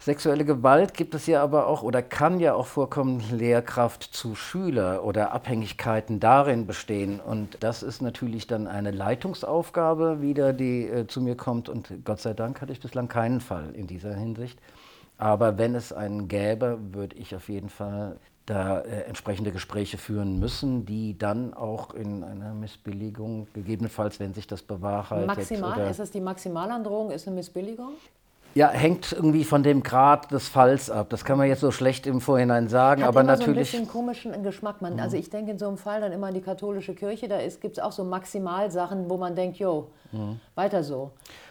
Sexuelle 0.00 0.44
Gewalt 0.44 0.94
gibt 0.94 1.14
es 1.16 1.26
ja 1.26 1.42
aber 1.42 1.66
auch 1.66 1.82
oder 1.82 2.02
kann 2.02 2.38
ja 2.38 2.54
auch 2.54 2.66
vorkommen, 2.66 3.20
Lehrkraft 3.32 4.04
zu 4.04 4.36
Schüler 4.36 5.04
oder 5.04 5.32
Abhängigkeiten 5.32 6.20
darin 6.20 6.66
bestehen. 6.66 7.18
Und 7.18 7.58
das 7.60 7.82
ist 7.82 8.00
natürlich 8.00 8.46
dann 8.46 8.68
eine 8.68 8.92
Leitungsaufgabe 8.92 10.22
wieder, 10.22 10.52
die 10.52 10.86
äh, 10.86 11.06
zu 11.08 11.20
mir 11.20 11.36
kommt. 11.36 11.68
Und 11.68 12.04
Gott 12.04 12.20
sei 12.20 12.32
Dank 12.32 12.60
hatte 12.60 12.72
ich 12.72 12.80
bislang 12.80 13.08
keinen 13.08 13.40
Fall 13.40 13.74
in 13.74 13.88
dieser 13.88 14.14
Hinsicht. 14.14 14.60
Aber 15.18 15.58
wenn 15.58 15.74
es 15.74 15.92
einen 15.92 16.28
gäbe, 16.28 16.78
würde 16.92 17.16
ich 17.16 17.34
auf 17.34 17.48
jeden 17.48 17.68
Fall 17.68 18.18
da 18.46 18.80
äh, 18.80 19.02
entsprechende 19.02 19.50
Gespräche 19.50 19.98
führen 19.98 20.38
müssen, 20.38 20.86
die 20.86 21.18
dann 21.18 21.54
auch 21.54 21.92
in 21.92 22.22
einer 22.22 22.54
Missbilligung, 22.54 23.48
gegebenenfalls, 23.52 24.20
wenn 24.20 24.32
sich 24.32 24.46
das 24.46 24.62
bewahrheitet. 24.62 25.26
Maximal, 25.26 25.90
ist 25.90 25.98
das 25.98 26.12
die 26.12 26.20
Maximalandrohung, 26.20 27.10
ist 27.10 27.26
eine 27.26 27.34
Missbilligung? 27.34 27.94
Ja, 28.54 28.68
hängt 28.70 29.12
irgendwie 29.12 29.44
von 29.44 29.62
dem 29.62 29.82
Grad 29.82 30.32
des 30.32 30.48
Falls 30.48 30.90
ab. 30.90 31.10
Das 31.10 31.24
kann 31.24 31.38
man 31.38 31.46
jetzt 31.48 31.60
so 31.60 31.70
schlecht 31.70 32.06
im 32.06 32.20
Vorhinein 32.20 32.68
sagen, 32.68 33.02
Hat 33.02 33.08
aber 33.08 33.20
immer 33.20 33.32
natürlich. 33.32 33.70
so 33.70 33.76
ein 33.76 33.82
bisschen 33.82 33.88
komischen 33.88 34.42
Geschmack. 34.42 34.82
Man, 34.82 34.98
Also 34.98 35.16
ich 35.16 35.30
denke 35.30 35.52
in 35.52 35.58
so 35.58 35.68
einem 35.68 35.78
Fall 35.78 36.00
dann 36.00 36.12
immer 36.12 36.28
an 36.28 36.34
die 36.34 36.40
katholische 36.40 36.94
Kirche, 36.94 37.28
da 37.28 37.38
gibt 37.38 37.78
es 37.78 37.82
auch 37.82 37.92
so 37.92 38.04
Maximalsachen, 38.04 39.08
wo 39.08 39.16
man 39.16 39.36
denkt, 39.36 39.58
jo, 39.58 39.88
weiter 40.54 40.82
so. 40.82 41.10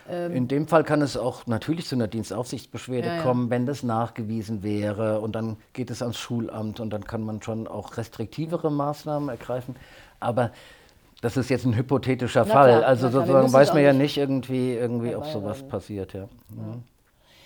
In 0.10 0.48
dem 0.48 0.68
Fall 0.68 0.84
kann 0.84 1.02
es 1.02 1.18
auch 1.18 1.46
natürlich 1.48 1.86
zu 1.86 1.96
einer 1.96 2.08
Dienstaufsichtsbeschwerde 2.08 3.08
Ja, 3.08 3.16
ja. 3.18 3.22
kommen, 3.22 3.50
wenn 3.50 3.66
das 3.66 3.84
nachgewiesen 3.84 4.64
wäre. 4.64 5.20
Und 5.20 5.36
dann 5.36 5.58
geht 5.74 5.92
es 5.92 6.02
ans 6.02 6.18
Schulamt 6.18 6.80
und 6.80 6.90
dann 6.92 7.04
kann 7.04 7.22
man 7.24 7.42
schon 7.42 7.68
auch 7.68 7.98
restriktivere 7.98 8.72
Maßnahmen 8.72 9.30
ergreifen. 9.30 9.76
Aber 10.20 10.52
das 11.22 11.38
ist 11.38 11.50
jetzt 11.50 11.66
ein 11.66 11.76
hypothetischer 11.76 12.46
Na 12.48 12.54
Fall. 12.54 12.78
klar, 12.78 12.86
also 12.88 13.10
sozusagen 13.10 13.52
weiß 13.52 13.74
man 13.74 13.84
ja 13.84 13.94
nicht 13.94 14.18
irgendwie, 14.18 14.74
irgendwie 14.74 15.16
ob 15.16 15.26
sowas 15.26 15.34
herbeireiten. 15.58 15.70
passiert. 15.70 16.14
Ja. 16.14 16.24
Mhm. 16.50 16.84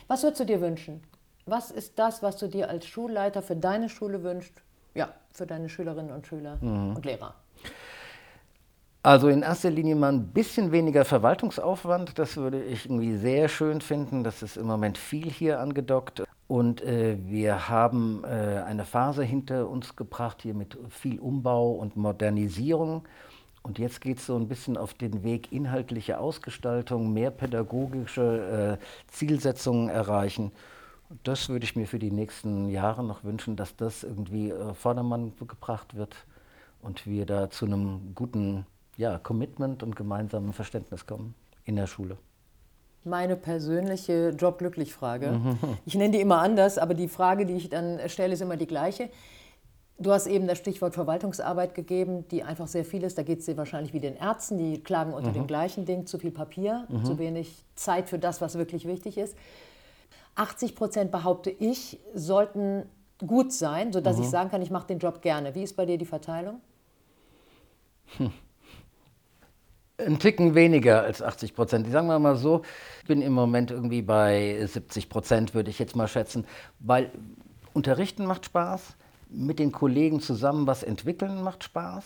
Was 0.07 0.23
würdest 0.23 0.41
du 0.41 0.45
dir 0.45 0.61
wünschen? 0.61 1.01
Was 1.45 1.71
ist 1.71 1.97
das, 1.97 2.21
was 2.21 2.37
du 2.37 2.47
dir 2.47 2.69
als 2.69 2.85
Schulleiter 2.85 3.41
für 3.41 3.55
deine 3.55 3.89
Schule 3.89 4.23
wünschst? 4.23 4.53
Ja, 4.93 5.09
für 5.31 5.47
deine 5.47 5.69
Schülerinnen 5.69 6.11
und 6.11 6.27
Schüler 6.27 6.57
Mhm. 6.61 6.95
und 6.95 7.05
Lehrer. 7.05 7.33
Also 9.03 9.29
in 9.29 9.41
erster 9.41 9.71
Linie 9.71 9.95
mal 9.95 10.11
ein 10.11 10.27
bisschen 10.27 10.71
weniger 10.71 11.05
Verwaltungsaufwand. 11.05 12.19
Das 12.19 12.37
würde 12.37 12.61
ich 12.63 12.85
irgendwie 12.85 13.15
sehr 13.17 13.47
schön 13.49 13.81
finden. 13.81 14.23
Das 14.23 14.43
ist 14.43 14.57
im 14.57 14.67
Moment 14.67 14.97
viel 14.99 15.27
hier 15.29 15.59
angedockt. 15.59 16.21
Und 16.47 16.81
äh, 16.83 17.17
wir 17.25 17.67
haben 17.69 18.23
äh, 18.25 18.61
eine 18.63 18.85
Phase 18.85 19.23
hinter 19.23 19.67
uns 19.69 19.95
gebracht 19.95 20.41
hier 20.43 20.53
mit 20.53 20.77
viel 20.89 21.19
Umbau 21.19 21.71
und 21.71 21.95
Modernisierung. 21.95 23.03
Und 23.63 23.77
jetzt 23.77 24.01
geht 24.01 24.17
es 24.17 24.25
so 24.25 24.35
ein 24.35 24.47
bisschen 24.47 24.75
auf 24.75 24.93
den 24.93 25.23
Weg 25.23 25.51
inhaltliche 25.51 26.19
Ausgestaltung, 26.19 27.13
mehr 27.13 27.29
pädagogische 27.29 28.79
äh, 28.79 29.11
Zielsetzungen 29.11 29.89
erreichen. 29.89 30.51
Und 31.09 31.19
Das 31.27 31.49
würde 31.49 31.65
ich 31.65 31.75
mir 31.75 31.85
für 31.85 31.99
die 31.99 32.11
nächsten 32.11 32.69
Jahre 32.69 33.03
noch 33.03 33.23
wünschen, 33.23 33.55
dass 33.55 33.75
das 33.75 34.03
irgendwie 34.03 34.49
äh, 34.49 34.73
Vordermann 34.73 35.33
gebracht 35.37 35.95
wird 35.95 36.15
und 36.81 37.05
wir 37.05 37.25
da 37.25 37.49
zu 37.49 37.65
einem 37.65 38.15
guten 38.15 38.65
ja, 38.97 39.19
Commitment 39.19 39.83
und 39.83 39.95
gemeinsamen 39.95 40.53
Verständnis 40.53 41.05
kommen 41.05 41.35
in 41.65 41.75
der 41.75 41.87
Schule. 41.87 42.17
Meine 43.03 43.35
persönliche 43.35 44.29
Job-Glücklich-Frage. 44.29 45.57
Ich 45.85 45.95
nenne 45.95 46.11
die 46.11 46.21
immer 46.21 46.39
anders, 46.39 46.77
aber 46.77 46.93
die 46.93 47.07
Frage, 47.07 47.47
die 47.47 47.53
ich 47.53 47.69
dann 47.69 47.99
stelle, 48.07 48.33
ist 48.33 48.41
immer 48.41 48.57
die 48.57 48.67
gleiche. 48.67 49.09
Du 50.01 50.11
hast 50.11 50.25
eben 50.25 50.47
das 50.47 50.57
Stichwort 50.57 50.95
Verwaltungsarbeit 50.95 51.75
gegeben, 51.75 52.27
die 52.29 52.41
einfach 52.41 52.67
sehr 52.67 52.83
viel 52.83 53.03
ist. 53.03 53.17
Da 53.17 53.23
geht 53.23 53.39
es 53.39 53.45
dir 53.45 53.55
wahrscheinlich 53.55 53.93
wie 53.93 53.99
den 53.99 54.15
Ärzten, 54.15 54.57
die 54.57 54.81
klagen 54.81 55.13
unter 55.13 55.31
dem 55.31 55.45
gleichen 55.45 55.85
Ding, 55.85 56.07
zu 56.07 56.17
viel 56.17 56.31
Papier, 56.31 56.87
zu 57.03 57.19
wenig 57.19 57.63
Zeit 57.75 58.09
für 58.09 58.17
das, 58.17 58.41
was 58.41 58.57
wirklich 58.57 58.85
wichtig 58.85 59.17
ist. 59.19 59.37
80 60.35 60.75
Prozent, 60.75 61.11
behaupte 61.11 61.51
ich, 61.51 61.99
sollten 62.15 62.85
gut 63.25 63.53
sein, 63.53 63.93
sodass 63.93 64.17
ich 64.17 64.27
sagen 64.27 64.49
kann, 64.49 64.63
ich 64.63 64.71
mache 64.71 64.87
den 64.87 64.97
Job 64.97 65.21
gerne. 65.21 65.53
Wie 65.53 65.61
ist 65.61 65.75
bei 65.75 65.85
dir 65.85 65.99
die 65.99 66.05
Verteilung? 66.05 66.61
Ein 69.97 70.17
Ticken 70.17 70.55
weniger 70.55 71.03
als 71.03 71.21
80 71.21 71.53
Prozent. 71.53 71.91
Sagen 71.91 72.07
wir 72.07 72.17
mal 72.17 72.35
so, 72.35 72.63
ich 73.01 73.07
bin 73.07 73.21
im 73.21 73.33
Moment 73.33 73.69
irgendwie 73.69 74.01
bei 74.01 74.65
70 74.65 75.09
Prozent, 75.09 75.53
würde 75.53 75.69
ich 75.69 75.77
jetzt 75.77 75.95
mal 75.95 76.07
schätzen, 76.07 76.47
weil 76.79 77.11
Unterrichten 77.73 78.25
macht 78.25 78.45
Spaß, 78.45 78.95
mit 79.31 79.59
den 79.59 79.71
Kollegen 79.71 80.21
zusammen 80.21 80.67
was 80.67 80.83
entwickeln 80.83 81.41
macht 81.41 81.63
Spaß, 81.63 82.03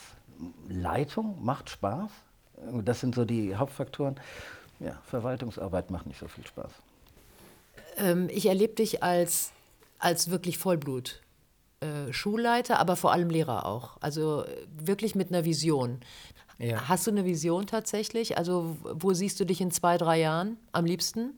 Leitung 0.70 1.44
macht 1.44 1.70
Spaß. 1.70 2.12
Das 2.84 3.00
sind 3.02 3.16
so 3.16 3.26
die 3.26 3.56
Hauptfaktoren. 3.56 4.16
Ja, 4.80 5.00
Verwaltungsarbeit 5.06 5.92
macht 5.92 6.06
nicht 6.06 6.20
so 6.20 6.28
viel 6.28 6.46
Spaß. 6.46 6.72
Ähm, 7.98 8.30
ich 8.32 8.46
erlebe 8.46 8.76
dich 8.76 9.04
als, 9.04 9.52
als 10.00 10.30
wirklich 10.30 10.58
Vollblut. 10.58 11.22
äh, 11.82 12.14
Schulleiter, 12.14 12.80
aber 12.80 12.96
vor 12.96 13.12
allem 13.12 13.30
Lehrer 13.30 13.66
auch. 13.66 13.98
Also 14.02 14.44
äh, 14.44 14.66
wirklich 14.78 15.16
mit 15.16 15.30
einer 15.30 15.46
Vision. 15.46 16.00
Ja. 16.58 16.88
Hast 16.88 17.06
du 17.08 17.12
eine 17.12 17.26
Vision 17.26 17.68
tatsächlich? 17.68 18.38
Also 18.38 18.78
wo 18.84 19.14
siehst 19.14 19.40
du 19.40 19.46
dich 19.46 19.60
in 19.62 19.72
zwei, 19.72 19.98
drei 19.98 20.20
Jahren 20.20 20.58
am 20.72 20.86
liebsten? 20.86 21.38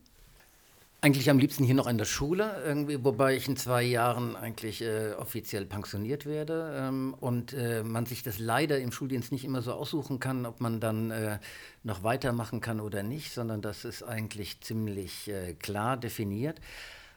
Eigentlich 1.07 1.29
am 1.29 1.39
liebsten 1.39 1.63
hier 1.63 1.73
noch 1.73 1.87
an 1.87 1.97
der 1.97 2.03
Schule, 2.03 2.61
irgendwie, 2.65 3.01
wobei 3.01 3.37
ich 3.37 3.47
in 3.47 3.55
zwei 3.55 3.81
Jahren 3.81 4.35
eigentlich 4.35 4.81
äh, 4.81 5.13
offiziell 5.13 5.65
pensioniert 5.65 6.25
werde 6.25 6.75
ähm, 6.77 7.15
und 7.21 7.53
äh, 7.53 7.81
man 7.81 8.05
sich 8.05 8.23
das 8.23 8.39
leider 8.39 8.77
im 8.81 8.91
Schuldienst 8.91 9.31
nicht 9.31 9.45
immer 9.45 9.61
so 9.61 9.71
aussuchen 9.71 10.19
kann, 10.19 10.45
ob 10.45 10.59
man 10.59 10.81
dann 10.81 11.11
äh, 11.11 11.39
noch 11.83 12.03
weitermachen 12.03 12.59
kann 12.59 12.81
oder 12.81 13.03
nicht, 13.03 13.31
sondern 13.31 13.61
das 13.61 13.85
ist 13.85 14.03
eigentlich 14.03 14.59
ziemlich 14.59 15.29
äh, 15.29 15.53
klar 15.53 15.95
definiert. 15.95 16.59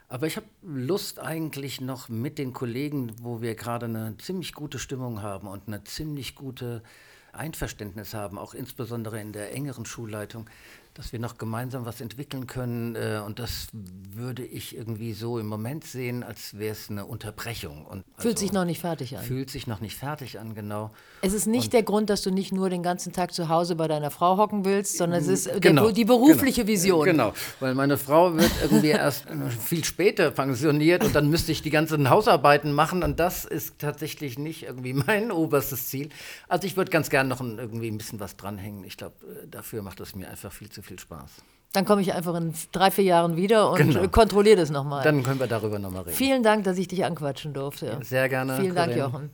Aber 0.07 0.29
ich 0.29 0.37
habe 0.37 0.47
Lust 0.63 1.19
eigentlich 1.19 1.81
noch 1.81 2.09
mit 2.09 2.39
den 2.39 2.53
Kollegen, 2.53 3.11
wo 3.21 3.43
wir 3.43 3.57
gerade 3.57 3.87
eine 3.87 4.17
ziemlich 4.19 4.53
gute 4.53 4.79
Stimmung 4.79 5.21
haben 5.21 5.49
und 5.49 5.67
eine 5.67 5.83
ziemlich 5.83 6.37
gute 6.37 6.85
Einverständnis 7.33 8.15
haben, 8.15 8.39
auch 8.39 8.55
insbesondere 8.55 9.21
in 9.21 9.33
der 9.33 9.53
engeren 9.53 9.87
Schulleitung, 9.87 10.49
dass 11.01 11.15
wir 11.15 11.19
noch 11.19 11.39
gemeinsam 11.39 11.87
was 11.87 12.03
entwickeln 12.03 12.47
können. 12.47 12.95
Äh, 12.95 13.23
und 13.25 13.39
das 13.39 13.69
würde 13.73 14.45
ich 14.45 14.77
irgendwie 14.77 15.15
so 15.15 15.39
im 15.39 15.47
Moment 15.47 15.85
sehen, 15.85 16.23
als 16.23 16.59
wäre 16.59 16.73
es 16.73 16.91
eine 16.91 17.07
Unterbrechung. 17.07 17.87
Und 17.87 18.05
Fühlt 18.19 18.35
also 18.35 18.41
sich 18.41 18.53
noch 18.53 18.67
nicht 18.67 18.83
fertig 18.83 19.17
an. 19.17 19.25
Fühlt 19.25 19.49
sich 19.49 19.67
noch 19.67 19.81
nicht 19.81 19.97
fertig 19.97 20.39
an, 20.39 20.55
genau. 20.55 20.91
Es 21.23 21.33
ist 21.33 21.47
nicht 21.47 21.73
der 21.73 21.85
Grund, 21.85 22.11
dass 22.11 22.21
du 22.21 22.31
nicht 22.31 22.53
nur 22.53 22.69
den 22.69 22.83
ganzen 22.83 23.15
Tag 23.15 23.33
zu 23.33 23.49
Hause 23.49 23.77
bei 23.77 23.89
deiner 23.89 24.11
Frau 24.11 24.37
hocken 24.37 24.67
willst, 24.67 24.99
sondern 24.99 25.23
es 25.23 25.29
ist 25.29 25.47
äh, 25.47 25.59
Genau, 25.59 25.85
der, 25.85 25.93
die 25.93 26.05
berufliche 26.05 26.67
genau, 26.67 26.73
Vision. 26.75 27.05
Genau, 27.07 27.33
weil 27.61 27.75
meine 27.75 27.97
Frau 27.97 28.37
wird 28.37 28.53
irgendwie 28.61 28.89
erst 28.89 29.25
viel 29.59 29.85
später 29.85 30.31
pensioniert 30.31 31.03
und 31.03 31.15
dann 31.15 31.31
müsste 31.31 31.51
ich 31.51 31.63
die 31.63 31.71
ganzen 31.71 32.11
Hausarbeiten 32.11 32.73
machen 32.73 33.03
und 33.03 33.19
das 33.19 33.47
ist 33.47 33.79
tatsächlich 33.79 34.39
nicht 34.39 34.65
irgendwie 34.65 34.93
mein 35.07 35.33
oberstes 35.33 35.89
Ziel. 35.89 36.11
Also 36.47 36.67
ich 36.67 36.77
würde 36.77 36.91
ganz 36.91 37.09
gern 37.09 37.27
noch 37.29 37.41
ein, 37.41 37.57
irgendwie 37.59 37.89
ein 37.89 37.97
bisschen 37.97 38.21
was 38.21 38.37
dranhängen. 38.37 38.85
Ich 38.85 38.99
glaube, 38.99 39.15
äh, 39.25 39.49
dafür 39.49 39.81
macht 39.81 39.99
es 40.01 40.15
mir 40.15 40.29
einfach 40.29 40.53
viel 40.53 40.69
zu 40.69 40.83
viel 40.83 40.90
Spaß. 40.99 41.31
Dann 41.73 41.85
komme 41.85 42.03
ich 42.03 42.13
einfach 42.15 42.35
in 42.35 42.53
drei, 42.73 42.91
vier 42.91 43.05
Jahren 43.05 43.37
wieder 43.37 43.71
und 43.71 43.77
Genau. 43.77 44.09
kontrolliere 44.09 44.57
das 44.57 44.71
nochmal. 44.71 45.05
Dann 45.05 45.23
können 45.23 45.39
wir 45.39 45.47
darüber 45.47 45.79
nochmal 45.79 46.03
reden. 46.03 46.17
Vielen 46.17 46.43
Dank, 46.43 46.65
dass 46.65 46.79
ich 46.79 46.89
dich 46.89 47.05
anquatschen 47.05 47.53
durfte. 47.55 47.99
Sehr 48.03 48.29
gerne. 48.29 48.57
Vielen 48.57 48.75
Dank, 48.75 48.93
Corinne. 48.93 49.05
Jochen. 49.07 49.31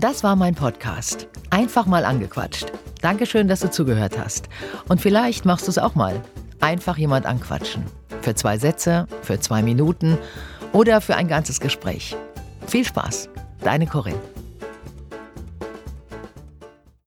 Das 0.00 0.24
war 0.24 0.34
mein 0.34 0.56
Podcast. 0.56 1.28
Einfach 1.50 1.86
mal 1.86 2.04
angequatscht. 2.04 2.72
Dankeschön, 3.00 3.46
dass 3.46 3.60
du 3.60 3.70
zugehört 3.70 4.18
hast. 4.18 4.48
Und 4.88 5.00
vielleicht 5.00 5.44
machst 5.44 5.66
du 5.68 5.70
es 5.70 5.78
auch 5.78 5.94
mal. 5.94 6.20
Einfach 6.60 6.96
jemand 6.96 7.24
anquatschen. 7.26 7.84
Für 8.22 8.34
zwei 8.34 8.58
Sätze, 8.58 9.06
für 9.22 9.38
zwei 9.38 9.62
Minuten 9.62 10.18
oder 10.72 11.00
für 11.00 11.14
ein 11.14 11.28
ganzes 11.28 11.60
Gespräch. 11.60 12.16
Viel 12.66 12.84
Spaß. 12.84 13.28
Deine 13.62 13.86
Corinne. 13.86 14.18